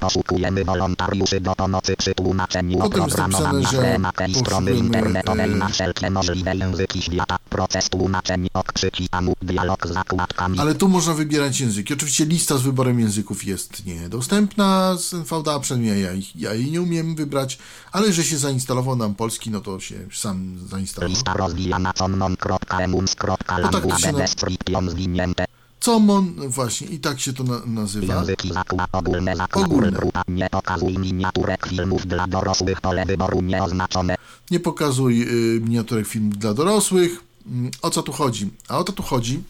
[0.00, 6.56] Poszukujemy wolontariuszy do pomocy przy tłumaczeniu oprogramowania że tematej strony internetowej y, na wszelkie możliwe
[6.56, 7.36] języki świata.
[7.50, 10.58] Proces tłumaczeń okrzyki amu, dialog z zakładkami.
[10.58, 11.94] Ale tu można wybierać języki.
[11.94, 17.14] Oczywiście lista z wyborem języków jest niedostępna z NVDA, przynajmniej ja, ja jej nie umiem
[17.14, 17.58] wybrać,
[17.92, 21.10] ale że się zainstalował nam polski, no to się sam zainstalował.
[21.10, 25.44] Lista rozwijana common.emuns.lambua No tak na- description zwinięte.
[25.80, 28.14] Comon, właśnie, i tak się to na, nazywa.
[28.14, 28.50] Języki
[28.92, 29.90] ogólne Ogólne.
[29.92, 34.16] grupa nie pokazuj miniaturek filmów dla dorosłych pole wyboru nieoznaczone.
[34.50, 37.24] Nie pokazuj y, miniaturek filmów dla dorosłych.
[37.46, 38.50] Mm, O co tu chodzi?
[38.68, 39.42] A o to tu chodzi,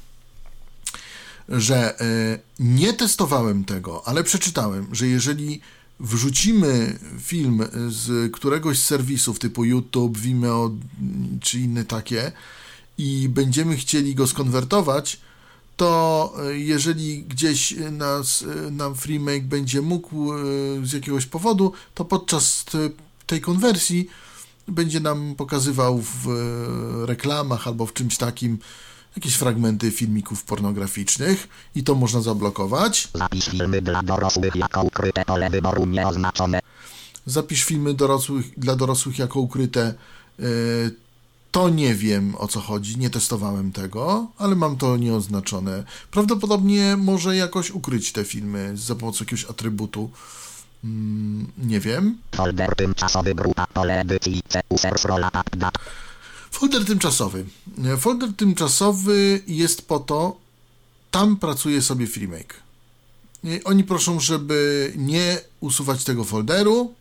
[1.48, 5.60] że y, nie testowałem tego, ale przeczytałem, że jeżeli
[6.00, 10.66] wrzucimy film z któregoś z serwisów typu YouTube, Vimeo
[11.00, 12.32] mm, czy inne takie
[12.98, 15.20] i będziemy chcieli go skonwertować,
[15.80, 20.32] to y, jeżeli gdzieś y, nas, y, nam FreeMake będzie mógł
[20.82, 22.64] z jakiegoś powodu, to podczas
[23.26, 24.08] tej konwersji
[24.68, 28.58] będzie nam pokazywał w e, reklamach albo w czymś takim
[29.16, 33.08] jakieś fragmenty filmików pornograficznych i to można zablokować.
[33.14, 36.60] Zapisz filmy dla dorosłych jako ukryte pole wyboru nieoznaczone.
[37.26, 39.94] Zapisz filmy dorosłych, dla dorosłych jako ukryte.
[40.38, 40.44] E,
[41.50, 45.84] To nie wiem o co chodzi, nie testowałem tego, ale mam to nieoznaczone.
[46.10, 50.10] Prawdopodobnie może jakoś ukryć te filmy za pomocą jakiegoś atrybutu.
[50.84, 52.18] Mm, Nie wiem.
[52.34, 54.04] Folder tymczasowy grupa pole.
[56.50, 57.44] Folder tymczasowy.
[57.98, 60.36] Folder tymczasowy jest po to,
[61.10, 62.54] tam pracuje sobie FreeMake.
[63.64, 66.94] Oni proszą, żeby nie usuwać tego folderu,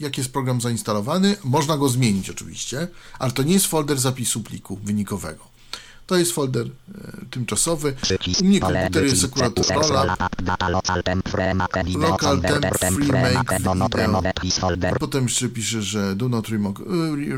[0.00, 1.36] jak jest program zainstalowany.
[1.44, 5.56] Można go zmienić oczywiście, ale to nie jest folder zapisu pliku wynikowego.
[6.06, 6.70] To jest folder e,
[7.30, 7.94] tymczasowy.
[8.40, 9.54] U mnie komputer jest akurat
[10.42, 12.16] data local temp free make video.
[14.92, 16.80] A potem jeszcze pisze, że do not remove,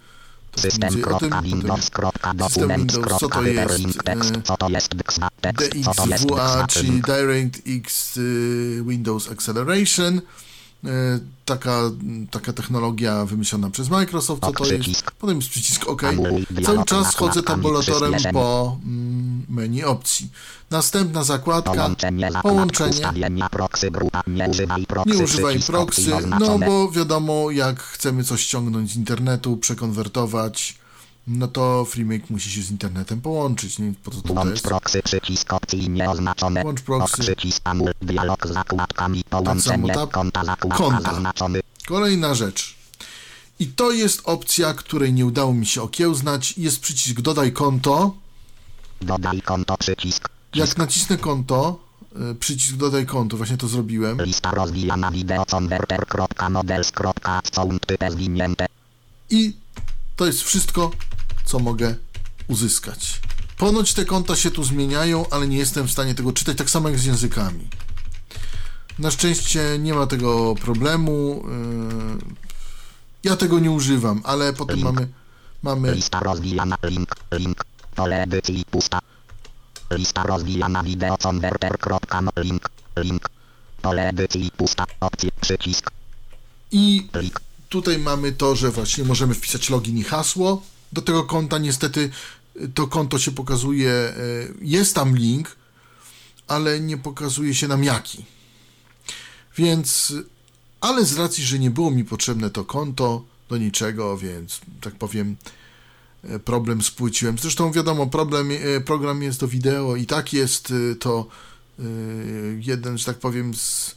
[1.10, 1.30] o tym.
[1.30, 6.64] Potem Windows, co to jest, e, co to jest DXA tekst co to jest DXWA,
[6.64, 10.22] DXA czyli DirectX y, Windows Acceleration.
[10.86, 11.82] Y, Taka,
[12.32, 15.12] taka technologia wymyślona przez Microsoft, co to jest.
[15.20, 16.02] Potem jest przycisk OK.
[16.66, 20.30] Cały czas chodzę tabulatorem po mm, menu opcji.
[20.72, 21.90] Następna zakładka,
[22.42, 23.12] Połączenie
[25.06, 30.78] nie używaj proxy no bo wiadomo, jak chcemy coś ściągnąć z internetu, przekonwertować,
[31.28, 33.80] no to FreeMake musi się z internetem połączyć.
[33.80, 33.94] Nie?
[34.04, 34.64] Po co to Włącz jest?
[34.64, 36.62] proxy przycisk opcji nieoznaczone.
[36.62, 37.22] Włącz proxy.
[37.22, 40.12] Przycisk anul dialog z zakładkami samo połączenie tab.
[40.12, 41.12] konta zakładka Konta.
[41.12, 41.60] zaznaczony.
[41.88, 42.76] Kolejna rzecz.
[43.60, 46.58] I to jest opcja, której nie udało mi się okiełznać.
[46.58, 48.16] Jest przycisk dodaj konto.
[49.02, 50.30] Dodaj konto przycisk.
[50.56, 51.80] Jak nacisnę konto,
[52.32, 54.22] y, przycisk dodaj konto, właśnie to zrobiłem.
[54.22, 58.66] Lista rozwijana wideo converter.models.sound zwinięte.
[59.30, 59.54] I
[60.16, 60.92] to jest wszystko,
[61.46, 61.96] co mogę
[62.48, 63.22] uzyskać.
[63.58, 66.90] Ponoć te konta się tu zmieniają, ale nie jestem w stanie tego czytać, tak samo
[66.90, 67.68] jak z językami.
[69.00, 71.44] Na szczęście nie ma tego problemu.
[72.22, 72.44] y,
[73.24, 74.86] Ja tego nie używam, ale potem Link.
[74.94, 75.08] mamy,
[75.64, 77.66] mamy Lista rozwijana link link.
[77.96, 79.00] Pole edycji pusta.
[79.92, 83.30] Lista rozwijana wideo converter.link link.
[83.82, 84.86] Pole edycji pusta.
[85.00, 85.92] Opcje przycisk.
[86.72, 87.40] i Plik.
[87.74, 91.58] Tutaj mamy to, że właśnie możemy wpisać login i hasło do tego konta.
[91.58, 92.10] Niestety
[92.62, 95.56] y, to konto się pokazuje, y, jest tam link,
[96.48, 98.26] ale nie pokazuje się nam jaki.
[99.58, 100.14] Więc,
[100.82, 105.36] ale z racji, że nie było mi potrzebne to konto do niczego, więc tak powiem,
[106.26, 107.38] y, problem spłyciłem.
[107.38, 108.50] Zresztą wiadomo, problem,
[108.86, 111.28] program jest do wideo i tak jest to
[112.60, 113.96] jeden, że tak powiem, z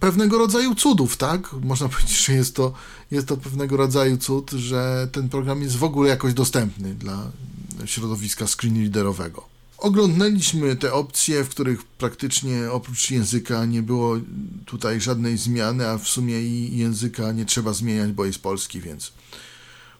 [0.00, 1.52] pewnego rodzaju cudów, tak?
[1.52, 2.72] Można powiedzieć, że jest to,
[3.10, 7.30] jest to pewnego rodzaju cud, że ten program jest w ogóle jakoś dostępny dla
[7.84, 9.52] środowiska screenreaderowego.
[9.78, 14.16] Oglądnęliśmy te opcje, w których praktycznie oprócz języka nie było
[14.66, 19.12] tutaj żadnej zmiany, a w sumie i języka nie trzeba zmieniać, bo jest polski, więc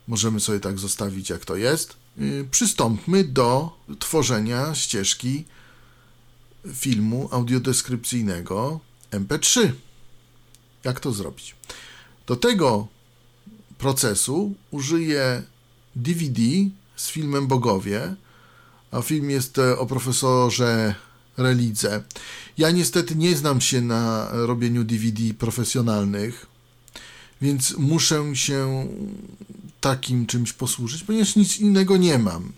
[0.08, 1.96] możemy sobie tak zostawić, jak to jest.
[2.16, 5.44] Yy, Przystąpmy do tworzenia ścieżki
[6.74, 8.80] filmu audiodeskrypcyjnego
[9.12, 9.70] MP3.
[10.84, 11.54] Jak to zrobić?
[12.26, 12.86] Do tego
[13.78, 15.42] procesu użyję
[15.96, 16.40] DVD
[16.96, 18.14] z filmem Bogowie,
[18.90, 20.94] a film jest e, o profesorze
[21.36, 22.02] Relidze.
[22.58, 26.46] Ja niestety nie znam się na robieniu DVD profesjonalnych,
[27.40, 28.88] więc muszę się
[29.80, 32.52] takim czymś posłużyć, ponieważ nic innego nie mam.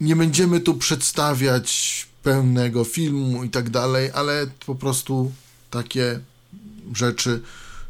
[0.00, 5.32] Nie będziemy tu przedstawiać pełnego filmu i tak dalej, ale po prostu
[5.72, 6.20] takie
[6.94, 7.42] rzeczy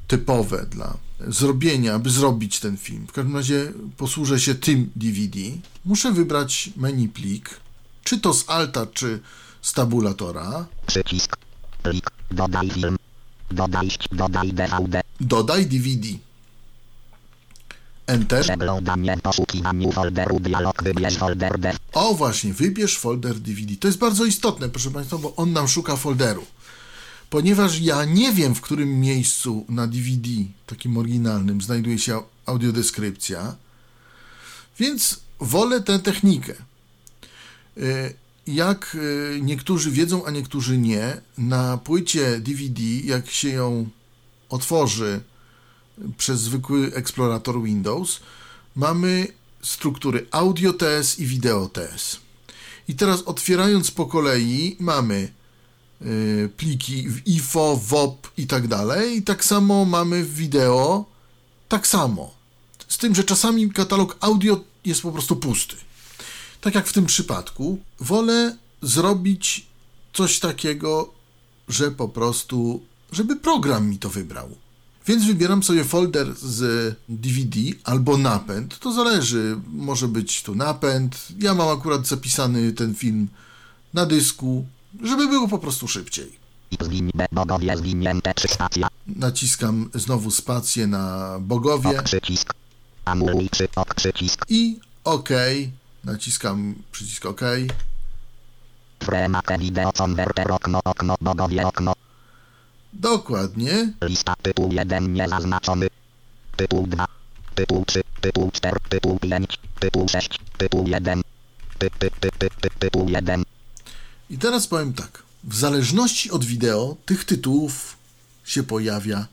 [0.07, 0.97] typowe dla
[1.29, 3.07] zrobienia, aby zrobić ten film.
[3.07, 5.39] W każdym razie posłużę się tym DVD.
[5.85, 7.61] Muszę wybrać menu plik,
[8.05, 9.21] czy to z Alta, czy
[9.63, 10.67] z tabulatora.
[10.87, 11.37] Przycisk.
[11.83, 12.11] Plik.
[12.31, 12.97] Dodaj film.
[13.51, 15.01] Dodaj, dodaj DVD.
[15.21, 16.09] Dodaj DVD.
[18.07, 18.43] Enter.
[18.43, 21.77] Przeglądanie poszukiwaniu folderu dialog wybierz folder.
[21.93, 23.77] O właśnie, wybierz folder DVD.
[23.77, 26.45] To jest bardzo istotne, proszę Państwa, bo on nam szuka folderu.
[27.33, 30.29] Ponieważ ja nie wiem, w którym miejscu na DVD,
[30.67, 33.57] takim oryginalnym, znajduje się audiodeskrypcja,
[34.79, 36.55] więc wolę tę technikę.
[37.79, 38.15] Y,
[38.47, 43.89] Jak y, niektórzy wiedzą, a niektórzy nie, na płycie DVD, jak się ją
[44.49, 45.21] otworzy
[46.19, 48.21] przez zwykły eksplorator Windows,
[48.77, 49.27] mamy
[49.63, 52.21] struktury audio TS i wideo TS.
[52.89, 55.33] I teraz otwierając po kolei mamy
[56.57, 59.17] pliki w IFO, WOP i tak dalej.
[59.17, 61.05] I tak samo mamy w wideo,
[61.69, 62.35] tak samo.
[62.89, 65.77] Z tym, że czasami katalog audio jest po prostu pusty.
[66.61, 69.67] Tak jak w tym przypadku, wolę zrobić
[70.13, 71.13] coś takiego,
[71.69, 72.83] że po prostu,
[73.13, 74.49] żeby program mi to wybrał.
[75.07, 78.79] Więc wybieram sobie folder z DVD albo napęd.
[78.79, 81.29] To zależy, może być tu napęd.
[81.39, 83.29] Ja mam akurat zapisany ten film
[83.95, 84.67] na dysku,
[85.01, 86.43] żeby było po prostu szybciej.
[86.71, 87.27] I zwiń B.
[87.33, 88.89] Bogowie zwinięte 3 stacja.
[89.07, 92.03] Naciskam znowu spację na Bogowie.
[94.49, 95.29] I OK.
[96.05, 97.41] Naciskam przycisk OK.
[99.01, 101.93] Fremak wideo konwerter okno okno bogowie okno.
[102.93, 103.93] Dokładnie.
[104.03, 105.89] Lista tytuł 1 niezaznaczony.
[106.57, 107.07] Tytuł 2.
[107.55, 108.03] Tytuł 3.
[108.21, 108.77] Tytuł 4.
[108.89, 109.59] Tytuł 5.
[109.81, 110.39] Tytuł 6.
[110.59, 111.23] Tytuł 1.
[111.79, 113.45] Ty, ty, ty, ty, ty, tytuł 1.
[114.33, 115.23] I teraz powiem tak.
[115.45, 117.97] W zależności od wideo tych tytułów
[118.45, 119.27] się pojawia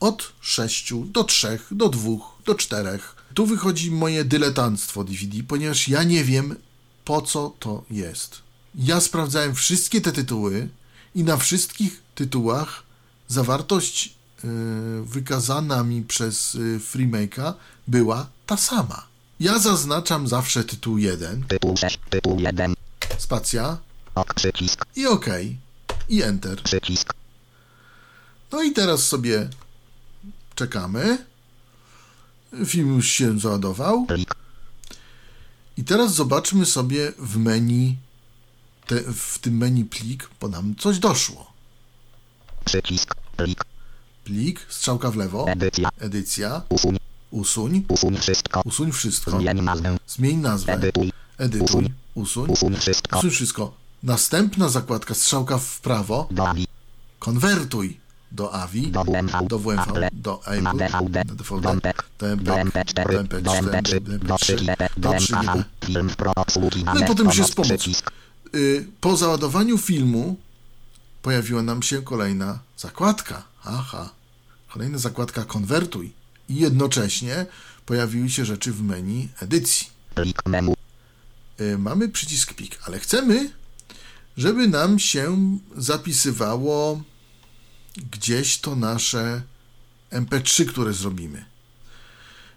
[0.00, 2.10] od 6 do 3, do 2,
[2.46, 2.98] do 4.
[3.34, 6.56] Tu wychodzi moje dyletanctwo DVD, ponieważ ja nie wiem
[7.04, 8.42] po co to jest.
[8.74, 10.68] Ja sprawdzałem wszystkie te tytuły
[11.14, 12.82] i na wszystkich tytułach
[13.28, 14.14] zawartość
[14.44, 14.50] yy,
[15.04, 17.52] wykazana mi przez yy, Freemake'a
[17.88, 19.06] była ta sama.
[19.40, 21.98] Ja zaznaczam zawsze tytuł 1, Tytuł 6.
[22.10, 22.74] Tytuł 1.
[23.18, 23.78] spacja
[24.36, 24.84] przycisk.
[24.96, 25.26] i OK
[26.08, 26.62] i Enter.
[28.52, 29.48] No i teraz sobie
[30.54, 31.18] czekamy.
[32.66, 34.06] Film już się załadował.
[35.76, 37.96] I teraz zobaczmy sobie w menu,
[38.86, 41.52] te, w tym menu plik, bo nam coś doszło.
[42.64, 43.14] Przycisk.
[43.36, 43.64] Plik.
[44.24, 45.88] Plik, strzałka w lewo, Edycja.
[45.98, 46.96] edycja, Usuń.
[47.30, 48.62] usuń, Usuń wszystko.
[48.64, 49.98] usuń wszystko, Zmień nazwę.
[50.06, 51.12] zmień nazwę, Edytuj.
[51.38, 53.18] edytuj, usuń, Usuń wszystko.
[53.18, 53.74] usuń wszystko.
[54.02, 56.66] Następna zakładka, strzałka w prawo, Do AVI.
[57.18, 58.00] konwertuj
[58.32, 59.48] do AVI, Do WMV.
[59.48, 60.10] do WMV, Apple.
[60.12, 61.24] do Na Apple, DVD.
[61.24, 61.92] na DVD, Do MP.
[62.12, 63.22] do MP, Do MP4.
[63.28, 64.18] do Do MP3.
[64.18, 64.88] Do 3GP.
[64.96, 65.40] Do do 3GP.
[65.40, 65.64] MKV.
[65.86, 67.00] Film pro obsługiwane.
[67.00, 67.68] No i potem pomoc.
[67.68, 68.10] Przycisk.
[68.54, 70.36] Y, po załadowaniu filmu
[71.22, 73.42] pojawiła nam się kolejna zakładka.
[73.64, 74.10] Aha.
[74.68, 76.12] Kolejna zakładka konwertuj.
[76.48, 77.46] I jednocześnie
[77.86, 79.86] pojawiły się rzeczy w menu edycji.
[80.14, 80.74] Plik menu.
[81.60, 83.50] Y, mamy przycisk plik, ale chcemy,
[84.36, 87.02] żeby nam się zapisywało
[88.12, 89.42] gdzieś to nasze
[90.12, 91.44] MP3, które zrobimy.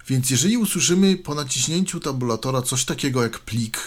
[0.08, 3.80] Więc jeżeli usłyszymy po naciśnięciu tabulatora coś takiego jak plik,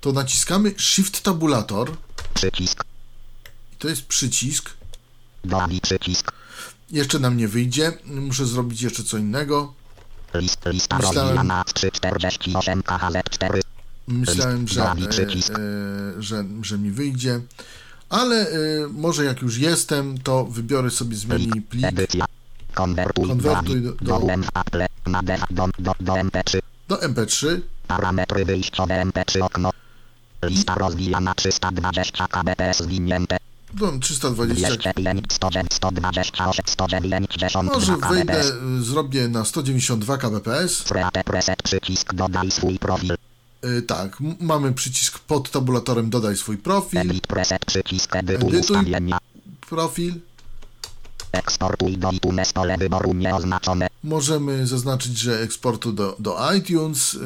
[0.00, 1.96] to naciskamy Shift tabulator
[2.34, 2.84] Przycisk.
[3.72, 4.70] i to jest przycisk.
[5.44, 5.80] Do AVI.
[5.80, 6.32] Przycisk.
[6.90, 9.74] Jeszcze nam nie wyjdzie, muszę zrobić jeszcze co innego.
[10.34, 13.60] List, lista Myślałem- rozwijana 348 KHZ4.
[14.08, 17.40] Myślałem, że, e, e, że, że mi wyjdzie,
[18.08, 18.56] ale e,
[18.92, 21.86] może jak już jestem, to wybiorę sobie z menu plik.
[22.74, 26.58] Konwertuj, Konwertuj do, do- do, do- do, Apple, na D, do, do, do MP3.
[26.88, 29.70] do MP3 Parametry wyjściowe MP3 okno.
[30.42, 33.36] Lista rozwijana 320 kbps zwinięte.
[33.74, 34.68] do 320.
[34.68, 38.52] 205, 109, 128, 190 Może wejdę, kbps.
[38.80, 40.84] e, zrobię na 192 kbps.
[41.24, 43.16] Preset przycisk dodaj swój profil.
[43.62, 47.00] E, Tak, mamy przycisk pod tabulatorem dodaj swój profil.
[47.00, 48.52] Edit preset przycisk edytuj.
[49.68, 50.14] Profil.
[51.32, 53.86] Eksportuj do iTunes pole wyboru nieoznaczone.
[54.04, 57.14] Możemy zaznaczyć, że eksportu do, do iTunes.
[57.14, 57.18] e,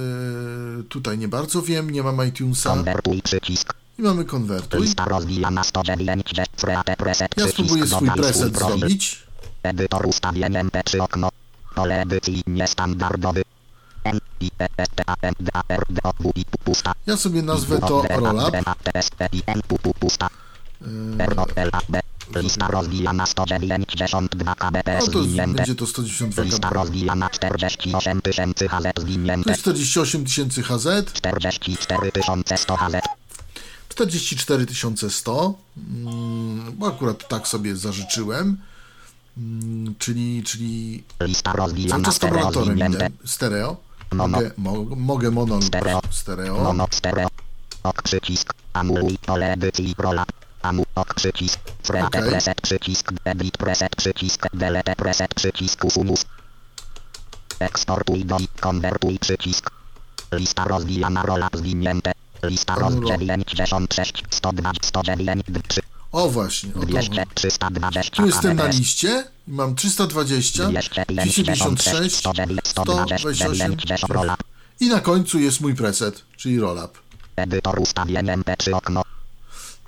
[0.88, 2.70] Tutaj nie bardzo wiem, nie mam iTunesa.
[2.70, 3.74] Konwertuj przycisk.
[3.98, 4.80] I mamy konwertuj.
[4.80, 6.26] Lista rozwijana 109
[6.56, 9.22] Freate preset Ja przycisk spróbuję swój preset zrobić.
[9.62, 11.28] Edytor ustawień MP3 okno.
[11.74, 13.42] Pole edycji niestandardowy.
[17.06, 18.54] Ja sobie nazwę to Rollup.
[22.36, 25.54] Lista rozwijana 192 No kbps to zwinięte.
[25.56, 26.74] będzie to 192 Lista kb.
[26.74, 29.50] rozwijana 48 tysięcy HZ To zwinięte.
[29.50, 32.10] jest 48 tysięcy HZ, 44
[32.56, 32.94] 100 HZ.
[33.88, 34.66] 44
[35.10, 38.56] 100, mm, bo akurat tak sobie zażyczyłem,
[39.36, 41.02] Mm, czyli, czyli
[41.88, 42.14] cały czas
[43.24, 43.76] stereo.
[44.14, 46.00] Mogę, mo, mogę mono Stereo.
[46.10, 47.28] stereo, Mono stereo.
[47.82, 48.52] Ok przycisk.
[48.72, 50.32] Anuluj pole edycji rollup.
[50.62, 51.60] Anu ok przycisk.
[51.82, 52.30] Freate Okej.
[52.30, 53.12] preset przycisk.
[53.24, 54.46] Edit preset przycisk.
[54.54, 55.84] Delete preset przycisk.
[55.84, 56.24] Usunus.
[57.58, 59.70] Eksportuj do i konwertuj przycisk.
[60.32, 62.12] Lista rozwijana rollup zwinięte.
[62.42, 65.80] Lista rozdzieleń 96 102 109 3
[66.12, 70.68] o właśnie, o to, 200 320 tu jestem na liście i mam 320,
[71.08, 72.16] 256,
[72.64, 73.76] 128
[74.08, 74.42] rollup.
[74.80, 77.02] i na końcu jest mój preset, czyli rollup.
[77.36, 79.02] Edytor ustawień MP3 okno.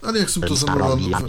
[0.02, 1.26] Ale jak sobie to rozwijana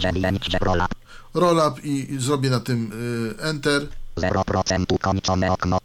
[1.34, 1.84] rollup.
[1.84, 2.92] i, zrobię na tym
[3.40, 5.78] y, enter, 0% kończone okno.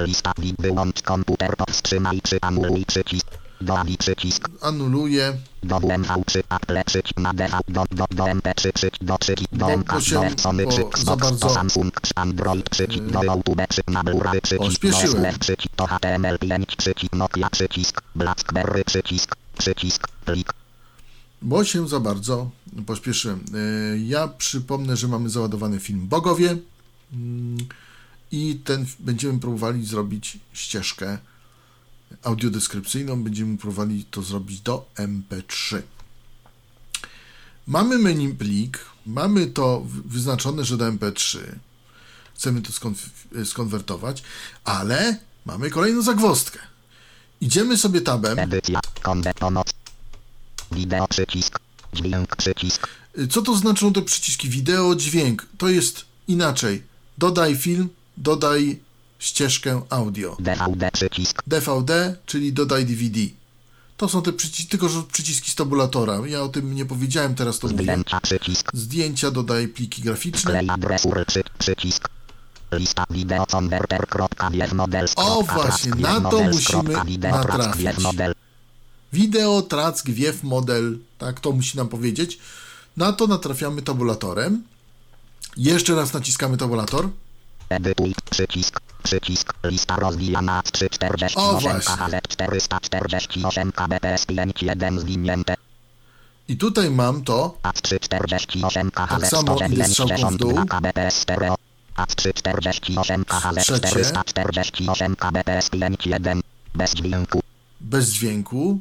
[0.00, 3.26] Lista wyłącz komputer powstrzymaj czy anuluj przycisk.
[3.60, 4.48] Do AVI przycisk.
[4.60, 7.18] anuluję, Do WMV czy Apple przycisk.
[7.18, 9.04] Na DV do, do, do MP3 przycisk.
[9.04, 9.50] Do przycisk.
[9.52, 10.00] Do MK do
[10.42, 11.08] Sony przycisk.
[11.54, 13.04] Samsung czy Android przycisk.
[13.04, 14.60] Do YouTube przycisk na Blu-ray przycisk.
[14.62, 15.24] Do Pośpieszyłem.
[15.24, 15.74] SF przycisk.
[15.76, 17.12] Do HTML5 przycisk.
[17.12, 18.02] Nokia przycisk.
[18.14, 19.36] Blackberry przycisk.
[19.58, 20.08] Przycisk.
[20.24, 20.52] Plik.
[21.42, 22.50] bo się za bardzo
[22.86, 23.44] pośpieszyłem.
[23.94, 26.56] Y, Ja przypomnę, że mamy załadowany film Bogowie.
[27.12, 27.58] Mm,
[28.32, 31.18] i ten będziemy próbowali zrobić ścieżkę
[32.22, 35.82] audiodeskrypcyjną, będziemy próbowali to zrobić do MP3.
[37.66, 41.38] Mamy menu plik, mamy to wyznaczone, że do MP3.
[42.34, 44.22] Chcemy to skonf- skonwertować,
[44.64, 46.58] ale mamy kolejną zagwozdkę.
[47.40, 48.38] Idziemy sobie tabem.
[48.38, 48.80] Edycja.
[49.02, 49.70] Konde pomoc.
[50.72, 51.58] Wideo przycisk.
[51.92, 52.88] Dźwięk przycisk.
[53.30, 55.46] Co to znaczą te przyciski wideo, dźwięk?
[55.58, 56.82] To jest inaczej.
[57.18, 58.80] Dodaj film, dodaj
[59.20, 60.36] ścieżkę audio.
[60.40, 61.42] DVD przycisk.
[61.46, 63.20] DVD, czyli dodaj DVD.
[63.96, 66.20] To są te przyciski, tylko że przyciski z tabulatora.
[66.26, 67.82] Ja o tym nie powiedziałem, teraz to mówię.
[67.82, 68.70] Zdjęcia przycisk.
[68.74, 70.50] Zdjęcia, dodaj pliki graficzne.
[70.50, 71.24] Klej adres URL
[71.58, 72.08] przycisk.
[72.72, 73.46] Lista wideo.
[75.16, 77.88] O, właśnie, na to musimy natrafić.
[79.12, 82.38] Wideo, track, wiew, model, tak, to musi nam powiedzieć.
[82.96, 84.62] Na to natrafiamy tabulatorem.
[85.56, 87.08] Jeszcze raz naciskamy tabulator.
[87.68, 88.80] Edytuj przycisk.
[89.00, 89.52] Przycisk.
[89.64, 91.96] Lista rozwijana z 348 O, właśnie.
[91.96, 95.54] KHZ 448 kbps 51 zwinięte.
[96.48, 97.58] I tutaj mam to.
[97.62, 100.50] AC 348 KHZ Tak samo idę strzałką w dół.
[100.50, 101.54] 162 kbps stereo.
[101.96, 103.88] AC 348 KHZ Trzecie.
[103.88, 106.40] 448 kbps 51
[106.74, 107.40] bez dźwięku.
[107.80, 108.78] Bez dźwięku.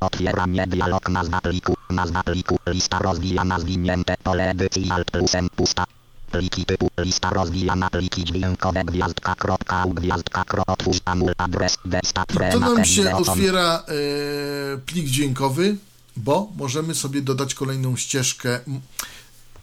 [0.00, 5.84] Otwieranie dialog nazwa pliku, nazwa pliku, lista rozwijana zwinięte, pole edycji alt plusem pusta.
[6.34, 12.52] Pliki typu, lista rozwijana, pliki dźwiękowe, gwiazdka, kropka, u, gwiazdka, otwórz, amul, adres, desktop, I
[12.52, 15.76] to nam się otwiera e, plik dźwiękowy,
[16.16, 18.60] bo możemy sobie dodać kolejną ścieżkę.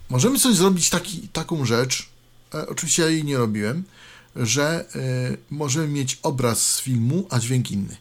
[0.09, 2.09] Możemy sobie zrobić taki, taką rzecz,
[2.53, 3.83] e, oczywiście ja jej nie robiłem,
[4.35, 7.97] że e, możemy mieć obraz z filmu, a dźwięk inny.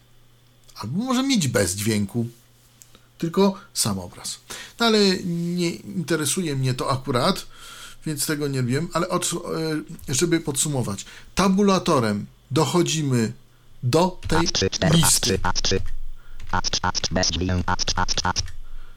[0.75, 2.29] Albo możemy mieć bez dźwięku,
[3.19, 4.39] tylko sam obraz.
[4.81, 7.47] No ale nie interesuje mnie to akurat,
[8.07, 9.31] więc tego nie wiem, ale od,
[10.09, 11.05] e, żeby podsumować.
[11.35, 13.33] Tabulatorem dochodzimy
[13.83, 15.39] do tej AC 4, listy.
[15.43, 15.81] AC 3,
[16.51, 18.45] AC 3, AC bez dźwięku, AC 3, AC 3.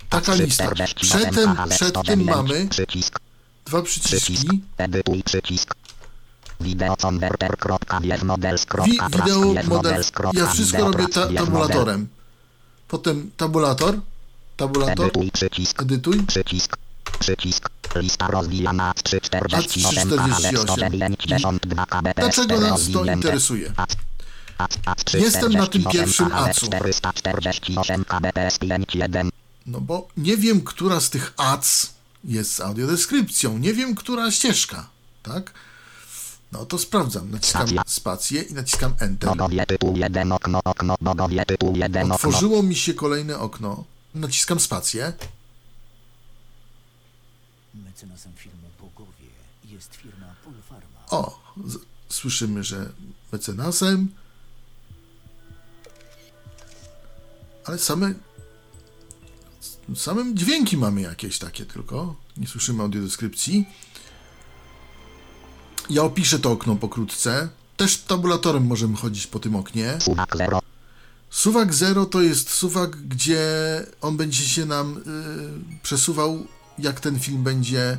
[0.10, 0.72] Taka lista.
[0.96, 2.68] Przedtem, przedtem mamy
[3.66, 4.62] dwa przycisk, przyciski.
[8.24, 8.66] models.
[8.86, 10.04] Wi wideo, model.
[10.34, 12.08] Ja wszystko robię ta tabulatorem.
[12.88, 14.00] Potem tabulator.
[14.58, 15.12] Tabulator.
[15.82, 16.24] Edytuj.
[16.28, 16.78] przycisk,
[17.20, 17.70] przycisk.
[17.96, 21.60] Lista rozwijana z 348 A348.
[21.88, 23.74] kbps Dlaczego nas to interesuje?
[25.14, 26.66] Jestem na tym pierwszym AC-u.
[26.66, 29.30] 448 kbps 51.
[29.66, 33.58] No bo nie wiem, która z tych ads jest z audiodeskrypcją.
[33.58, 34.90] Nie wiem, która ścieżka.
[35.24, 35.54] Tak?
[36.52, 37.32] No to sprawdzam.
[37.32, 39.30] Naciskam spację i naciskam Enter.
[39.30, 42.16] Bogowie tytuł 1 okno okno bogowie tytuł 1 okno.
[42.16, 43.84] Otworzyło mi się kolejne okno.
[44.16, 45.14] Naciskam spację.
[48.04, 49.30] Mecenasem filmu Bogowie
[49.64, 51.06] jest firma Polfarma.
[51.10, 51.40] O,
[52.10, 52.90] słyszymy, że
[53.32, 54.08] mecenasem.
[57.66, 58.14] Ale same.
[59.96, 62.16] Samym dźwięki mamy jakieś takie tylko.
[62.38, 63.66] Nie słyszymy audiodeskrypcji.
[65.90, 67.50] Ja opiszę to okno pokrótce.
[67.78, 69.98] Też tabulatorem możemy chodzić po tym oknie.
[70.00, 70.60] Suwak 0
[71.30, 73.46] Suwak 0 to jest suwak, gdzie
[74.02, 76.48] on będzie się nam y, przesuwał,
[76.80, 77.98] jak ten film będzie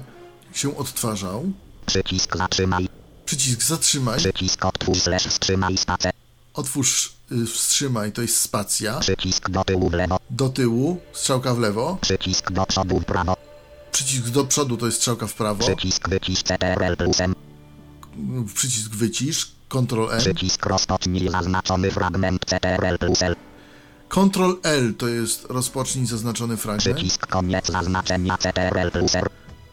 [0.54, 1.44] się odtwarzał.
[1.86, 2.88] przycisk zatrzymaj
[3.24, 4.18] Przycisk zatrzymaj.
[4.18, 6.10] przycisk otwórz slash wstrzymaj space
[6.54, 8.98] Otwórz, y, wstrzymaj, to jest spacja.
[9.00, 11.98] przycisk do tyłu w lewo Do tyłu, strzałka w lewo.
[12.00, 13.36] przycisk do przodu w prawo
[13.92, 15.64] Przycisk do przodu to jest strzałka w prawo.
[15.66, 17.34] przycisk wycisz CTRL plusem
[18.54, 20.20] Przycisk wycisz, Ctrl N.
[20.20, 23.36] przycisk rozpocznij zaznaczony fragment CTRL plus L
[24.08, 26.96] Ctrl L to jest rozpocznij zaznaczony fragment.
[26.98, 29.28] przycisk koniec zaznaczenia CTRL plus R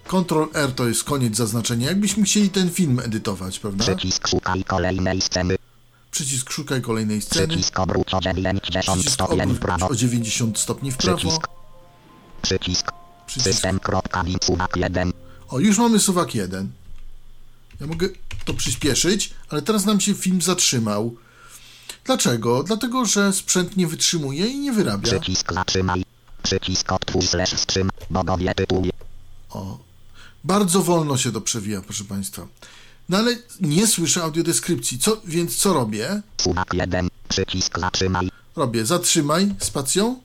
[0.08, 1.88] Ctrl R to jest koniec zaznaczenia.
[1.90, 3.84] Jakbyśmy chcieli ten film edytować, prawda?
[3.84, 5.56] przycisk szukaj kolejnej sceny
[6.12, 7.48] Przycisk szukaj kolejnej sceny.
[7.48, 11.18] przycisk obróć o 90 Przycisk stopni w prawo o 90 stopni w prawo.
[11.18, 11.48] przycisk
[12.42, 12.92] przycisk
[13.28, 13.50] Przycisk.
[13.56, 15.12] system.win suwak 1
[15.50, 16.70] O, już mamy suwak 1.
[17.80, 18.10] Ja mogę
[18.46, 21.16] to przyspieszyć, ale teraz nam się film zatrzymał.
[22.06, 22.64] Dlaczego?
[22.64, 25.10] Dlatego, że sprzęt nie wytrzymuje i nie wyrabia.
[25.10, 26.04] przycisk zatrzymaj
[26.44, 28.88] przycisk otwórz slash wstrzymaj bogowie tytuł
[29.50, 29.78] O,
[30.44, 32.48] bardzo wolno się to przewija, proszę Państwa.
[33.10, 36.22] No ale nie słyszę audiodeskrypcji, co, więc co robię?
[36.42, 40.20] suwak 1 przycisk zatrzymaj Robię zatrzymaj spacją.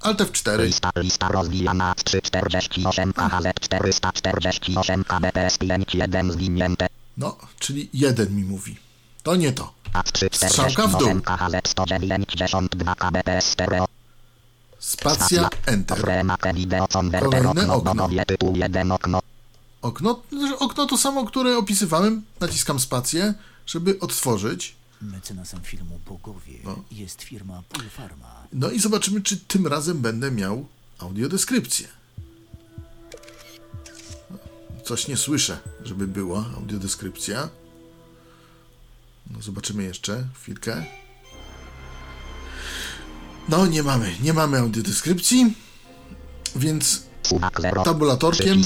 [0.00, 0.64] Alt F4.
[0.64, 6.86] Lista, lista rozwijana z 348 KHZ 448 kbps 51 zwinięte.
[7.16, 8.76] No, czyli jeden mi mówi.
[9.26, 9.72] To nie to.
[10.32, 11.20] Strzałka w dół.
[11.20, 13.86] 348 KHZ 192 kbps stereo.
[14.78, 16.00] Spacja Enter.
[16.00, 16.34] Kolejne
[16.82, 17.94] okno okno.
[17.94, 19.20] bogowie tytuł 1 okno.
[19.82, 20.22] okno.
[20.58, 22.22] Okno to samo, które opisywałem.
[22.40, 23.34] Naciskam spację,
[23.66, 24.76] żeby odtworzyć.
[25.02, 26.58] Mecenasem filmu Bogowie
[26.90, 28.46] jest firma Polfarma.
[28.52, 30.66] No i zobaczymy, czy tym razem będę miał
[30.98, 31.88] audiodeskrypcję.
[34.84, 37.48] Coś nie słyszę, żeby była audiodeskrypcja.
[39.30, 40.84] No zobaczymy jeszcze chwilkę.
[43.48, 45.54] No nie mamy, nie mamy audiodeskrypcji,
[46.56, 47.82] więc Suwak 0.
[47.82, 48.62] tabulatorkiem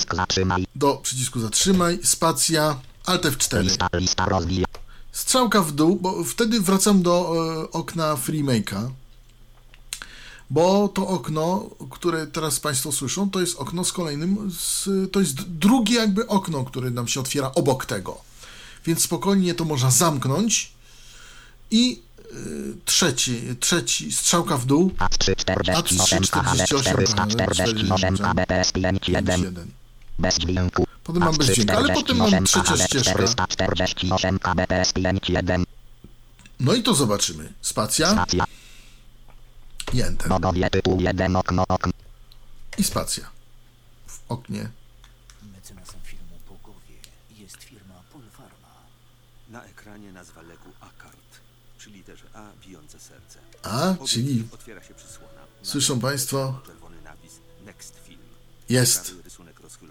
[0.74, 3.62] do przycisku zatrzymaj, spacja, Alt F4.
[3.62, 4.66] Lista, lista rozwija.
[5.12, 7.34] Strzałka w dół, bo wtedy wracam do
[7.64, 8.90] e, okna FreeMake'a.
[10.50, 15.42] Bo to okno, które teraz Państwo słyszą, to jest okno z kolejnym, z, to jest
[15.42, 18.29] drugie jakby okno, które nam się otwiera obok tego.
[18.86, 20.72] Więc spokojnie to można zamknąć
[21.70, 22.34] i e,
[22.84, 29.70] trzeci, trzeci, strzałka w dół, A348 KHL 448 KBPS 51 1.
[30.18, 30.86] bez dźwięku.
[31.04, 33.12] Potem mam bez dźwięku, ale potem mam trzecia ścieżka.
[33.12, 35.64] 448 KBPS 51
[36.60, 37.52] No i to zobaczymy.
[37.60, 38.44] Spacja stacja.
[39.92, 40.28] i Enter.
[40.28, 41.92] Bogowie tytuł 1 okno okno.
[42.78, 43.30] I spacja.
[44.06, 44.70] W oknie.
[45.54, 46.94] Mecenasem filmu Bogowie
[47.38, 48.74] jest firma Polfarma.
[49.48, 51.40] Na ekranie nazwa leku Akard,
[52.34, 53.38] A bijące serce.
[53.62, 55.32] A, czyli otwiera się przysłona.
[55.34, 56.60] Na Słyszą państwo?
[56.66, 57.32] Czerwony napis
[57.66, 58.20] Next Film.
[58.68, 59.14] jest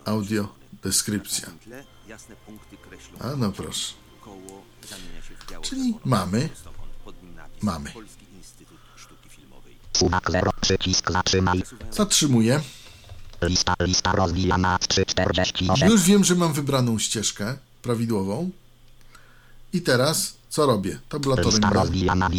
[0.05, 1.47] audio, deskrypcja.
[1.47, 3.19] Na tle jasne punkty kreślą.
[3.19, 3.93] A no proszę.
[4.21, 6.49] Koło zamienia się w biało Czyli mamy.
[7.05, 7.91] Pod nim napis Mamy.
[7.91, 9.75] Polski Instytut Sztuki Filmowej.
[9.97, 11.63] Suwak 0 przycisk zatrzymaj.
[11.91, 12.61] Zatrzymuję.
[13.41, 18.49] Lista lista rozwijana 348 Już wiem, że mam wybraną ścieżkę prawidłową.
[19.73, 20.99] I teraz co robię?
[21.09, 22.29] Tabulatorem rozwijana.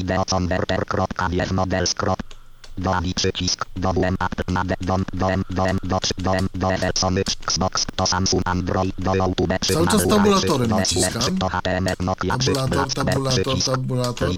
[2.79, 6.35] Do AVI przycisk, do WM app na D, do M, do M, do 3, do
[6.35, 11.39] M, do FL, Sony, Xbox, to Samsung, Android, do YouTube, przy Cały czas tabulatorem naciskam.
[11.39, 14.31] Tabulator, tabulator, tabulator.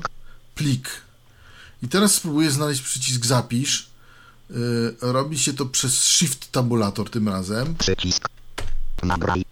[0.54, 0.88] plik.
[1.82, 3.90] I teraz spróbuję znaleźć przycisk zapisz.
[4.50, 7.74] Yy, robi się to przez Shift tabulator tym razem.
[7.74, 8.28] Przycisk.
[9.02, 9.51] Nagraj.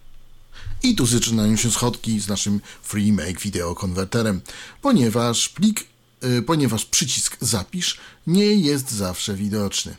[0.83, 4.41] I tu zaczynają się schodki z naszym FreeMake Video Konwerterem,
[4.83, 5.87] ponieważ plik,
[6.24, 9.97] y, ponieważ przycisk zapisz nie jest zawsze widoczny.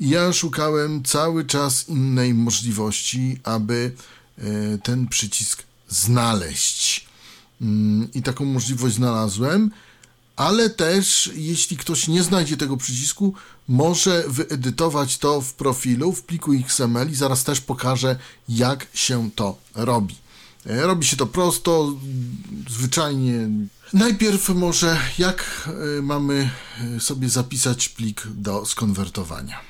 [0.00, 3.92] Ja szukałem cały czas innej możliwości, aby
[4.38, 7.06] y, ten przycisk znaleźć.
[7.60, 9.70] Mm, I taką możliwość znalazłem,
[10.36, 13.34] ale też jeśli ktoś nie znajdzie tego przycisku,
[13.68, 18.18] może wyedytować to w profilu, w pliku XML i zaraz też pokażę,
[18.48, 20.19] jak się to robi.
[20.66, 21.94] E, Robi się to prosto,
[22.70, 23.48] zwyczajnie.
[23.92, 26.50] Najpierw może jak e, mamy
[26.96, 29.60] e, sobie zapisać plik do skonwertowania.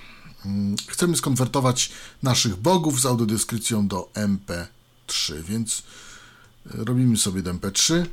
[0.46, 1.90] Mm, Chcemy skonwertować
[2.22, 5.82] naszych bogów z audiodeskrypcją do MP3, więc
[6.66, 8.06] robimy sobie do MP3.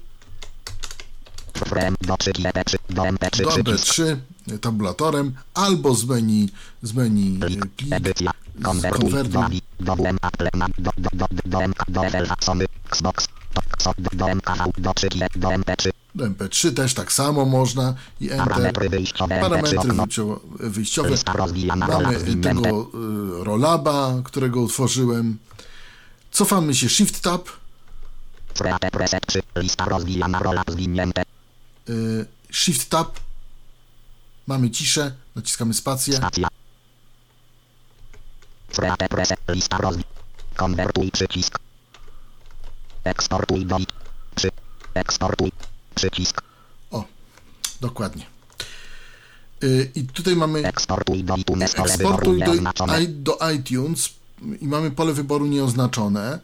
[1.53, 3.93] Frem do 3 GP3, do MP3 do przycisk.
[3.93, 4.17] MP3
[4.61, 6.49] tabulatorem albo z menu,
[6.83, 7.65] z menu Plik.
[7.75, 8.31] plik Edycja.
[8.59, 9.61] z Konwertuj do konwertuj AVI.
[9.79, 13.93] Do WM Apple na do do do do MK do FL Sony, Xbox, to XO
[13.97, 15.89] do do MKV do 3 G do MP3.
[16.15, 18.47] do MP3 też tak samo można i Enter.
[18.47, 19.79] Parametry wyjściowe MP3 Parametry
[20.59, 21.09] wyjściowe.
[21.77, 22.89] Mamy tego
[23.41, 25.37] y, rolaba, którego utworzyłem.
[26.31, 27.49] Cofamy się Shift Tab.
[28.55, 29.41] Freate preset 3.
[29.55, 31.23] Lista rozwijana rola zwinięte.
[31.89, 33.19] y, Shift Tab.
[34.47, 36.17] Mamy ciszę, naciskamy spację.
[36.17, 36.47] Stacja.
[38.69, 39.39] Freate preset.
[39.49, 39.79] Lista.
[40.55, 41.59] Konwertuj przycisk.
[43.03, 43.77] Eksportuj do...
[44.35, 44.49] Przy...
[44.93, 45.51] Eksportuj.
[45.95, 46.41] Przycisk.
[46.91, 47.05] O,
[47.81, 48.25] dokładnie.
[49.63, 52.53] Y, I tutaj mamy Eksportuj do iTunes eksportuj do,
[53.07, 54.09] do iTunes
[54.61, 56.39] i mamy pole wyboru nieoznaczone.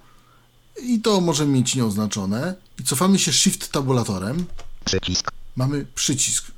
[0.84, 2.56] I to możemy mieć nieoznaczone.
[2.80, 4.45] I cofamy się Shift tabulatorem.
[4.86, 5.32] Przycisk.
[5.56, 6.51] Mamy przycisk.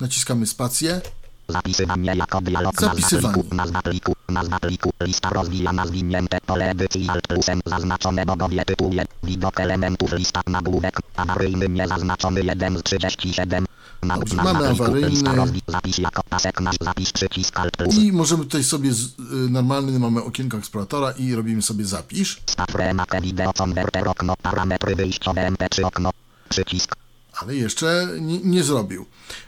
[0.00, 1.00] Naciskamy spację.
[1.48, 2.74] Zapisywanie jako dialog.
[2.80, 3.34] Nazwa Zapisywanie.
[3.34, 3.54] pliku.
[3.56, 4.12] Nazwa pliku.
[4.28, 4.90] Nazwa pliku.
[5.00, 6.38] Lista rozwijana zwinięte.
[6.46, 9.04] Pole edycji alt plusem zaznaczone bogowie tytułuje.
[9.22, 11.00] Widok elementów lista nagłówek.
[11.16, 13.66] Awaryjny niezaznaczony 1 z 37.
[14.02, 15.08] Na, Dobrze, mamy awaryjny.
[15.08, 15.62] Lista rozwi...
[15.68, 17.94] Zapis jako pasek nasz zapis przycisk alt plus.
[17.94, 19.14] I możemy tutaj sobie, z, y,
[19.50, 22.40] normalny mamy okienko eksploratora i robimy sobie zapisz.
[22.46, 24.34] Staw remake wideo converter okno.
[24.42, 26.10] Parametry wyjściowe MP3 okno.
[26.48, 26.94] Przycisk.
[27.42, 29.06] ale jeszcze nie, nie zrobił.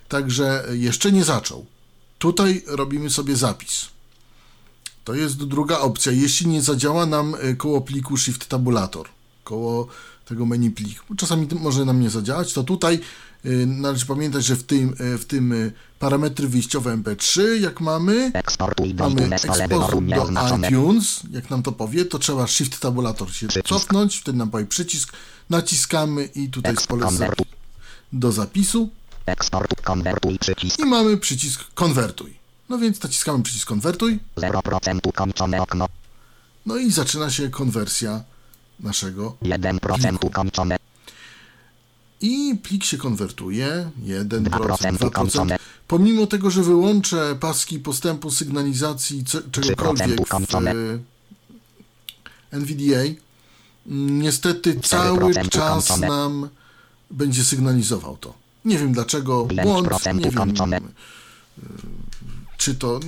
[0.09, 1.66] Także jeszcze nie zaczął.
[2.18, 3.88] Tutaj robimy sobie zapis.
[5.04, 6.12] To jest druga opcja.
[6.12, 9.09] Jeśli nie zadziała nam y, koło pliku Shift Tabulator,
[9.44, 9.86] koło
[10.24, 13.00] tego menu plik, czasami może nam nie zadziałać, to tutaj
[13.46, 18.30] Y, Należy pamiętać, że w tym, y, w tym y, parametry wyjściowe MP3, jak mamy,
[18.34, 22.80] Eksportuj mamy iTunes pole wyboru eksport do iTunes, jak nam to powie, to trzeba Shift
[22.80, 23.68] tabulator się Przycisk.
[23.68, 25.12] cofnąć, wtedy nam powie przycisk,
[25.50, 27.09] naciskamy i tutaj jest pole
[28.12, 28.90] do zapisu
[29.27, 30.79] Eksport, konwertuj przycisk.
[30.79, 32.37] i mamy przycisk konwertuj.
[32.68, 35.87] No więc naciskamy przycisk konwertuj, 0% ukończone okno.
[36.66, 38.24] no i zaczyna się konwersja
[38.81, 40.77] naszego 1% ukończone.
[42.20, 45.07] i plik się konwertuje 1%, 2% 2%.
[45.07, 45.57] ukończone.
[45.89, 50.35] Pomimo tego, że wyłączę paski postępu sygnalizacji czegokolwiek w
[52.53, 53.03] NVDA,
[53.87, 56.49] mm, niestety cały 4% czas nam
[57.11, 58.45] będzie sygnalizował to.
[58.66, 60.80] Nie wiem dlaczego, błąd, 5% nie wiem y,
[62.56, 63.00] czy to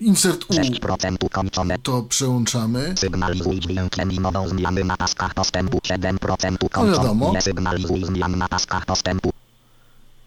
[0.00, 1.78] insert U 6% ukończone.
[1.78, 2.94] to przełączamy.
[2.98, 5.78] Sygnalizuj dźwiękiem i mową zmiany na taskach postępu.
[5.78, 6.92] 7% ukończone.
[6.96, 7.32] wiadomo.
[7.32, 9.30] Nie sygnalizuj zmian na taskach postępu.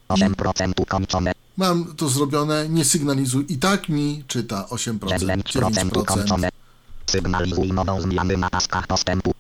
[0.10, 1.32] 8% ukończone.
[1.58, 3.46] Mam to zrobione, nie sygnalizuj.
[3.50, 5.44] I tak mi czyta 8%, 9%
[5.92, 5.98] 9%.
[6.02, 6.50] ukończone.
[7.10, 9.34] Sygnalizuj mową zmiany na taskach postępu.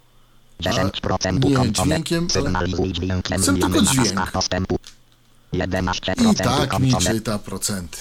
[0.61, 1.87] 10% nie ukończone.
[1.95, 4.79] dźwiękiem, ale- Sygnalizuj dźwiękiem zmiany na taskach postępu.
[5.53, 7.97] 11% I tak mi czyta procenty.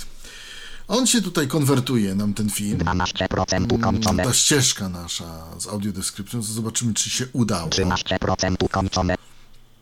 [0.88, 2.78] On się tutaj konwertuje, nam ten film.
[2.78, 4.24] 12% ukończone.
[4.24, 7.68] Ta ścieżka nasza z audio description, to zobaczymy, czy się udało.
[7.68, 9.14] 13% ukończone.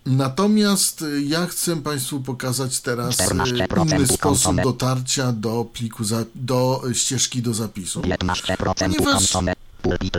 [0.07, 6.25] Natomiast y, ja chcę Państwu pokazać teraz y, 14% inny sposób dotarcia do pliku, za,
[6.35, 8.01] do y, ścieżki do zapisu.
[8.01, 9.35] 15% Ponieważ-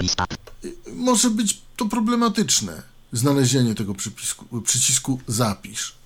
[0.01, 0.25] lista.
[0.93, 2.83] Może być to problematyczne,
[3.13, 5.98] znalezienie tego przypisku, przycisku zapisz.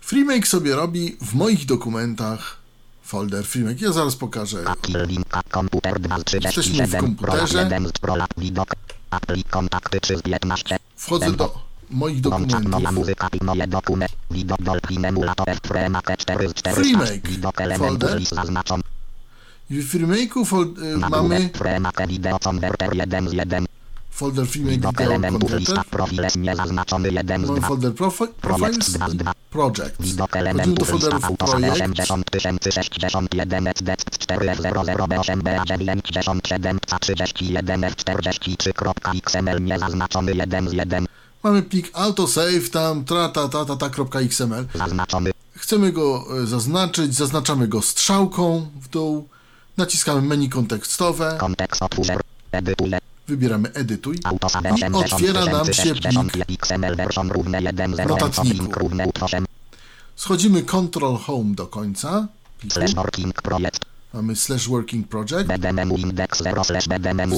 [0.00, 2.56] FreeMake sobie robi w moich dokumentach
[3.02, 3.80] folder FreeMake.
[3.80, 4.64] Ja zaraz pokażę.
[4.72, 6.42] Apple linka komputer 237.
[6.42, 7.46] Jesteśmy w komputerze.
[7.48, 8.74] Prolab 1 z prolab widok.
[9.10, 10.76] Apple kontakty 315.
[10.96, 11.58] Wchodzę do
[11.90, 12.82] moich dokumentów.
[15.66, 18.62] FreeMake 4 z 4 FreeMake Widok elementów folder.
[19.70, 21.50] I w FreeMake'u fol, y, mamy
[24.18, 24.98] górę FreeMake Video Converter 1 z 1.
[24.98, 25.90] folder Widok Video elementów lista Converter.
[25.90, 27.68] profiles niezaznaczony 1 z Mamy 2.
[27.68, 29.32] folder profi Profiles Projekt 2 z 2.
[29.50, 30.00] Projects.
[30.00, 31.40] Widok elementów lista projekt.
[31.40, 41.06] 80061 SDC 400B8BA997 31 F43.xml niezaznaczony 1 z 1
[41.42, 44.66] Mamy plik autosave tam tra ta ta ta ta kropka .xml.
[44.74, 49.28] zaznaczony Chcemy go e, zaznaczyć, zaznaczamy go strzałką w dół,
[49.76, 52.08] naciskamy menu kontekstowe, kontekst otwórz
[52.52, 52.98] edytuję
[53.28, 54.40] wybieramy edytuj i
[55.00, 58.56] otwiera nam się plik 80060 XML version równe 1 0 notatniku.
[58.56, 59.46] link równe utworzem
[60.16, 62.28] Schodzimy Ctrl Home do końca.
[64.14, 65.48] Mamy slash working project.
[65.48, 66.84] BD menu index 0 slash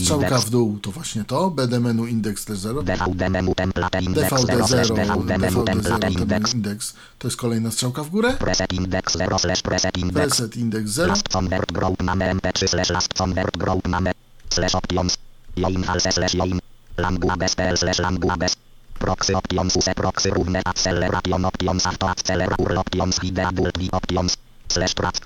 [0.00, 1.50] Strzałka w dół to właśnie to.
[1.50, 2.82] BD menu index slash 0.
[2.82, 6.94] DVD menu template index 0 DVD slash 0, DVD menu DVD template 0 index index.
[7.18, 8.32] To jest kolejna strzałka w górę.
[8.32, 11.08] preset index 0 slash preset index Preset index 0.
[11.08, 14.12] Last convert group name mp3 slash last convert group name
[14.50, 15.18] slash options
[15.60, 16.58] join false slash join
[17.04, 18.52] languages pl slash languages
[19.00, 24.32] proxy options use proxy równe acceleration options auto accelerator options hide adult v options
[24.68, 25.16] slash track.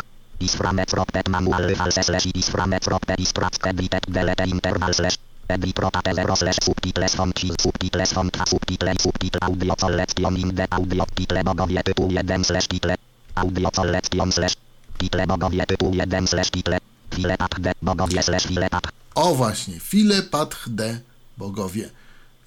[0.40, 3.54] Is framet propet manual false slash is framet propet is track.
[3.66, 5.16] Edited delete interval slash
[5.48, 11.04] edit rotate 0 slash subtitles function subtitles function subtitle subtitle audio selection in the audio
[11.16, 12.96] title bogowie tytuł 1 slash title.
[13.36, 14.56] Audio selection slash
[14.98, 16.78] title bogowie tytuł 1 slash title.
[17.14, 21.00] File path d bogowie slash file path O właśnie, file path d
[21.38, 21.90] bogowie.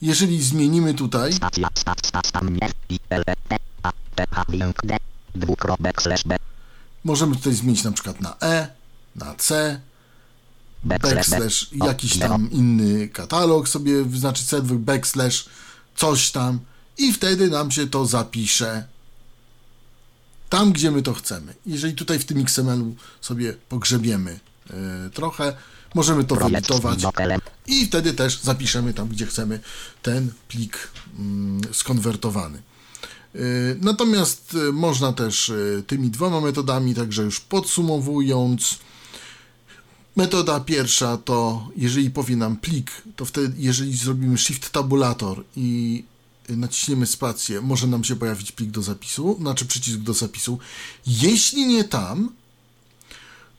[0.02, 2.70] Jeżeli zmienimy tutaj, stacja tam nie
[7.04, 8.68] możemy tutaj zmienić na przykład na e,
[9.16, 9.80] na c,
[10.84, 15.46] backslash jakiś tam inny katalog sobie wyznaczyć serwer, backslash
[15.96, 16.60] coś tam
[16.98, 18.88] i wtedy nam się to zapisze
[20.50, 21.56] tam, gdzie my to chcemy.
[21.66, 24.40] Jeżeli tutaj w tym XML-u sobie pogrzebiemy
[24.70, 25.54] e, trochę,
[25.96, 27.00] możemy to wyedytować
[27.68, 29.60] i wtedy też zapiszemy tam, gdzie chcemy
[30.02, 32.62] ten plik mm, skonwertowany.
[33.36, 38.80] Y, Natomiast y, można też y, tymi dwoma metodami, także już podsumowując,
[40.16, 46.04] metoda pierwsza to jeżeli powie nam plik, to wtedy jeżeli zrobimy shift tabulator i
[46.50, 50.60] naciśniemy spację, może nam się pojawić plik do zapisu, znaczy przycisk do zapisu.
[51.08, 52.30] Jeśli nie tam,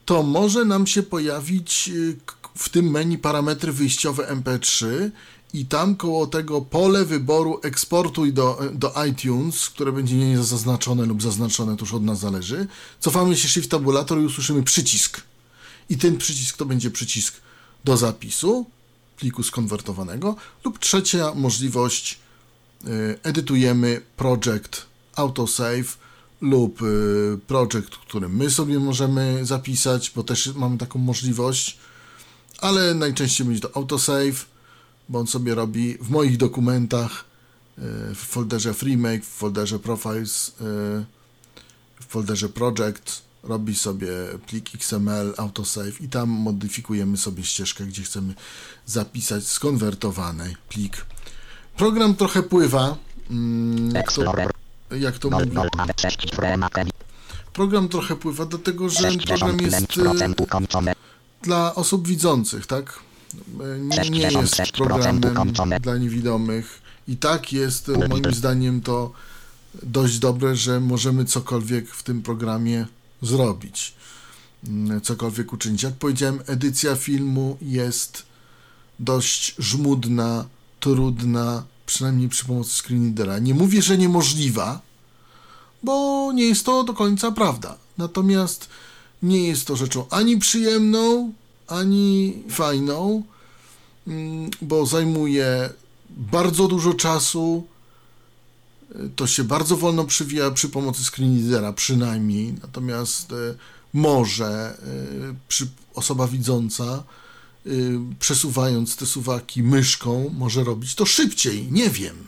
[0.09, 2.17] to może nam się pojawić y,
[2.55, 4.87] w tym menu parametry wyjściowe MP3
[5.53, 11.21] i tam koło tego pole wyboru eksportuj do, do iTunes, które będzie nie zaznaczone lub
[11.21, 12.67] zaznaczone, to już od nas zależy.
[12.99, 15.21] Cofamy się Shift tabulator i usłyszymy przycisk.
[15.89, 17.35] I ten przycisk to będzie przycisk
[17.83, 18.65] do zapisu
[19.17, 22.19] pliku skonwertowanego lub trzecia możliwość
[22.85, 24.85] y, edytujemy project
[25.15, 25.97] autosave
[26.41, 31.77] lub y, projekt, który my sobie możemy zapisać, bo też mamy taką możliwość,
[32.57, 34.45] ale najczęściej będzie to autosave,
[35.09, 37.25] bo on sobie robi w moich dokumentach
[37.77, 37.81] y,
[38.15, 40.51] w folderze FreeMake, w folderze Profiles, y,
[41.99, 44.07] w folderze Project robi sobie
[44.47, 48.33] plik XML, autosave i tam modyfikujemy sobie ścieżkę, gdzie chcemy
[48.85, 51.05] zapisać skonwertowany plik.
[51.77, 52.97] Program trochę pływa,
[53.29, 54.58] mm, Explorer.
[54.99, 55.51] Jak to 0, mówię.
[55.55, 56.91] 0, 2, 6, Fremakeli.
[57.53, 60.93] Program trochę pływa, dlatego że program jest 65% ukończone.
[61.41, 62.99] dla osób widzących, tak?
[63.79, 66.81] Nie, nie jest 66% programem dla niewidomych.
[67.07, 69.11] I tak jest, moim zdaniem, to
[69.83, 72.85] dość dobre, że możemy cokolwiek w tym programie
[73.21, 73.93] zrobić.
[74.67, 75.83] Mm, Cokolwiek uczynić.
[75.83, 78.23] Jak powiedziałem, edycja filmu jest
[78.99, 80.45] dość żmudna,
[80.79, 83.39] trudna, przynajmniej przy pomocy screenreadera.
[83.39, 84.81] Nie mówię, że niemożliwa,
[85.83, 87.77] bo nie jest to do końca prawda.
[87.97, 88.69] Natomiast
[89.23, 91.33] nie jest to rzeczą ani przyjemną,
[91.67, 93.23] ani fajną,
[94.07, 95.69] mm, bo zajmuje
[96.09, 97.67] bardzo dużo czasu.
[99.15, 102.53] To się bardzo wolno przywija przy pomocy screenreadera, przynajmniej.
[102.61, 103.57] Natomiast y,
[103.93, 104.77] może
[105.31, 107.03] y, przy, osoba widząca,
[108.19, 111.71] przesuwając te suwaki myszką, może robić to szybciej.
[111.71, 112.27] Nie wiem.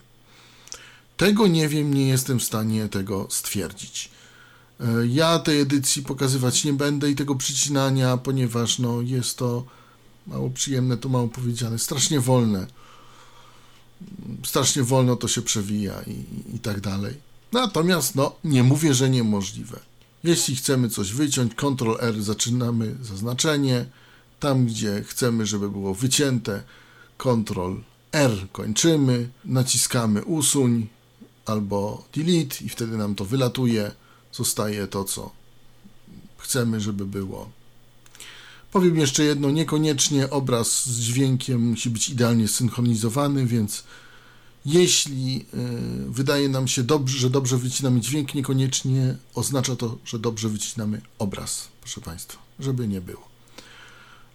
[1.18, 4.10] Tego nie wiem, nie jestem w stanie tego stwierdzić.
[4.80, 9.66] E, Ja tej edycji pokazywać nie będę i tego przycinania, ponieważ no, jest to
[10.28, 12.68] mało przyjemne, to mało powiedziane, strasznie wolne.
[14.46, 17.14] Strasznie wolno to się przewija i, i tak dalej.
[17.52, 19.80] Natomiast no, nie mówię, że niemożliwe.
[20.24, 23.86] Jeśli chcemy coś wyciąć, Ctrl R zaczynamy zaznaczenie.
[24.42, 26.64] Tam, gdzie chcemy, żeby było wycięte,
[27.18, 27.76] Ctrl
[28.12, 30.88] R kończymy, naciskamy usuń
[31.46, 33.92] albo delete i wtedy nam to wylatuje.
[34.32, 35.32] Zostaje to, co
[36.38, 37.50] chcemy, żeby było.
[38.72, 43.84] Powiem jeszcze jedno, niekoniecznie obraz z dźwiękiem musi być idealnie synchronizowany, więc
[44.66, 50.50] jeśli y, wydaje nam się, dobrze, że dobrze wycinamy dźwięk, niekoniecznie oznacza to, że dobrze
[50.50, 53.31] wycinamy obraz, proszę Państwa, żeby nie było.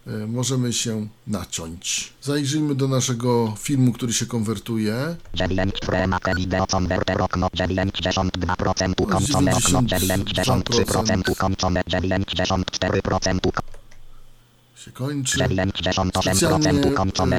[0.09, 2.13] Y, możemy się naciąć.
[2.23, 5.17] Zajrzyjmy do naszego filmu, który się konwertuje.
[5.35, 13.63] 9 Fremak Video Converter okno 92% ukończone okno 93% ukończone 94% uko-
[14.77, 15.39] Się kończy.
[15.39, 16.71] 98% Specjalnie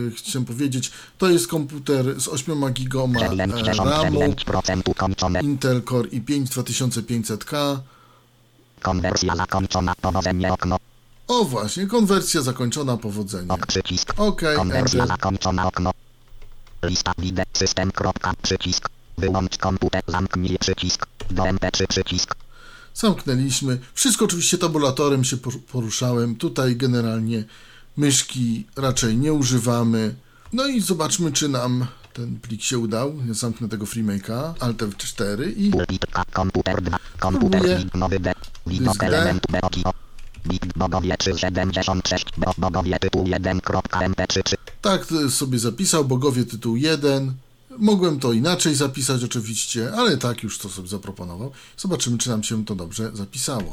[0.07, 6.09] y, chciałem powiedzieć, to jest komputer z 8 gigoma e, RAMu, 99% ukończone Intel Core
[6.09, 7.77] i5 2500K.
[8.81, 10.77] konwersja zakończona powodzenie okno
[11.27, 13.51] O właśnie, konwersja zakończona, powodzenie.
[13.51, 15.07] ok przycisk OK, konwersja Enter.
[15.17, 15.91] zakończona okno
[16.83, 22.35] lista wideo system kropka przycisk wyłącz komputer zamknij przycisk do mp3 przycisk
[22.93, 23.79] Zamknęliśmy.
[23.93, 26.35] Wszystko oczywiście tabulatorem się por- poruszałem.
[26.35, 27.43] Tutaj generalnie
[27.97, 30.15] myszki raczej nie używamy.
[30.53, 33.13] No i zobaczmy, czy nam ten plik się udał.
[33.27, 35.71] Ja zamknę tego FreeMake'a, Alt F4 i
[36.33, 38.33] komputer 2, komputer widmowy D,
[38.67, 39.03] widok Dysk
[40.75, 47.33] Bogowie 376, bo bogowie tytuł 1.mp3, czy tak y, sobie zapisał Bogowie tytuł 1.
[47.77, 51.51] Mogłem to inaczej zapisać oczywiście, ale tak już to sobie zaproponował.
[51.77, 53.71] Zobaczymy, czy nam się to dobrze zapisało.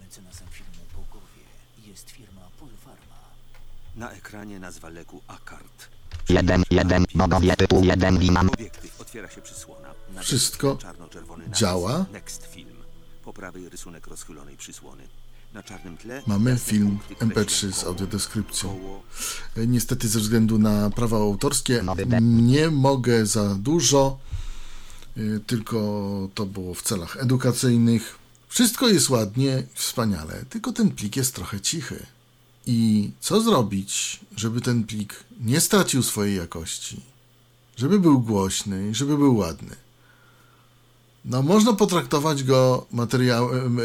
[0.00, 1.42] Mecenasem filmu Bogowie
[1.86, 3.16] jest firma Polfarma.
[3.96, 5.88] Na ekranie nazwa leku Akart.
[6.28, 9.88] 1, 1, bogowie tytuł 1, Limam, Obiektyw otwiera się przysłona.
[10.14, 10.78] Na Wszystko
[11.52, 12.06] działa.
[12.12, 12.65] Next film.
[13.26, 15.02] Po prawej rysunek rozchylonej przysłony.
[15.54, 18.80] Na czarnym tle Mamy film punkty MP3 kreślą z audiodeskrypcją.
[19.56, 21.82] E, Niestety ze względu na prawa autorskie
[22.20, 24.18] nie mogę za dużo,
[25.16, 25.78] y, tylko
[26.34, 28.18] to było w celach edukacyjnych.
[28.48, 32.06] Wszystko jest ładnie, wspaniale, tylko ten plik jest trochę cichy.
[32.66, 37.00] I co zrobić, żeby ten plik nie stracił swojej jakości?
[37.76, 39.85] Żeby był głośny, żeby był ładny.
[41.26, 43.82] No, można potraktować go materiałem, e,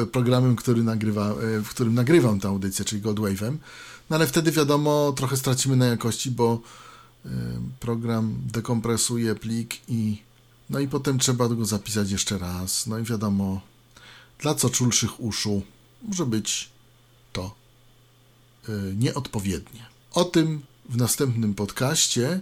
[0.00, 3.56] e, programem, który nagrywa, e, w którym nagrywam tę audycję, czyli Godwave'em,
[4.10, 6.60] no ale wtedy wiadomo, trochę stracimy na jakości, bo
[7.80, 10.22] program dekompresuje plik i
[10.70, 12.86] no i potem trzeba go zapisać jeszcze raz.
[12.86, 13.60] No i wiadomo,
[14.38, 15.62] dla co czulszych uszu
[16.02, 16.70] może być
[17.32, 17.54] to
[18.96, 19.86] nieodpowiednie.
[20.12, 22.40] O tym w następnym podcaście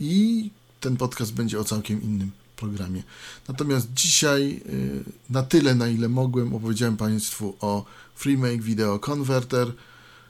[0.00, 2.30] i ten podcast będzie o całkiem innym
[2.62, 3.02] programie.
[3.48, 7.84] Natomiast dzisiaj y, na tyle, na ile mogłem, opowiedziałem Państwu o
[8.14, 9.72] FreeMake Video Converter,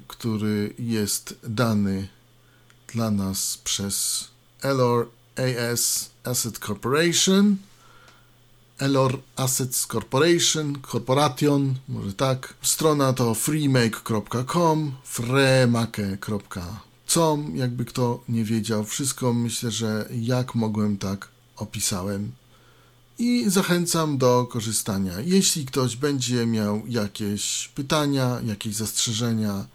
[0.09, 2.09] który jest dany
[2.95, 4.29] dla nas przez
[4.63, 7.57] Elor AS Asset Corporation,
[8.79, 12.55] Elor Assets Corporation, Corporation, może tak.
[12.63, 16.77] Strona to freemake.com, freemake.com,
[17.57, 18.85] jakby kto nie wiedział.
[18.85, 22.33] Wszystko myślę, że jak mogłem, tak opisałem.
[23.19, 25.13] I zachęcam do korzystania.
[25.25, 29.67] Jeśli ktoś będzie miał jakieś pytania, jakieś zastrzeżenia,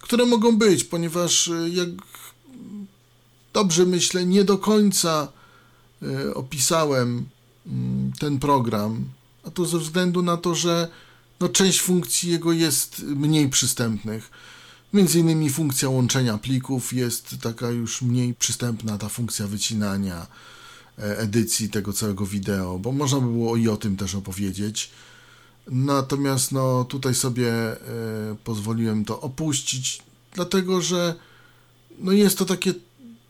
[0.00, 1.88] które mogą być, ponieważ y, jak
[3.52, 5.28] dobrze myślę, nie do końca
[6.02, 7.26] y, opisałem
[7.66, 9.04] mm, ten program,
[9.44, 10.88] a to ze względu na to, że
[11.40, 14.30] no, część funkcji jego jest mniej przystępnych.
[14.92, 20.26] Między innymi funkcja łączenia plików jest taka już mniej przystępna, ta funkcja wycinania
[20.98, 24.90] edycji tego całego wideo, bo można by było i o tym też opowiedzieć.
[25.70, 27.78] Natomiast no, tutaj sobie e,
[28.44, 30.02] pozwoliłem to opuścić,
[30.34, 31.14] dlatego że
[31.98, 32.74] no, jest to takie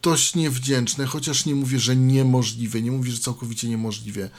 [0.02, 4.30] dość niewdzięczne, chociaż nie mówię, że niemożliwe, nie mówię, że całkowicie niemożliwe.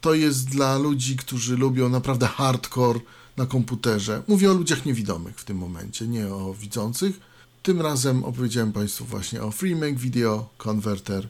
[0.00, 3.00] To jest dla ludzi, którzy lubią naprawdę hardcore
[3.36, 4.22] na komputerze.
[4.28, 7.20] Mówię o ludziach niewidomych w tym momencie, nie o widzących.
[7.62, 11.28] Tym razem opowiedziałem Państwu właśnie o FreeMake Video Converter.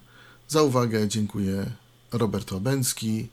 [0.48, 1.70] Za uwagę dziękuję
[2.12, 3.28] Robert Łabęcki.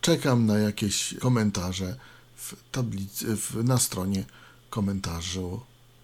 [0.00, 1.96] Czekam na jakieś komentarze
[2.36, 4.24] w tablicy, w, na stronie
[4.70, 5.60] komentarzu,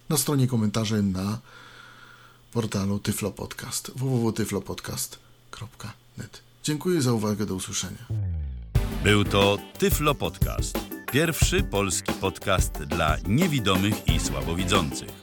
[0.09, 1.39] na stronie komentarzy na
[2.51, 6.41] portalu Tyflo Podcast www.tyflopodcast.net.
[6.63, 8.05] Dziękuję za uwagę, do usłyszenia.
[9.03, 10.79] Był to Tyflo Podcast.
[11.11, 15.22] Pierwszy polski podcast dla niewidomych i słabowidzących.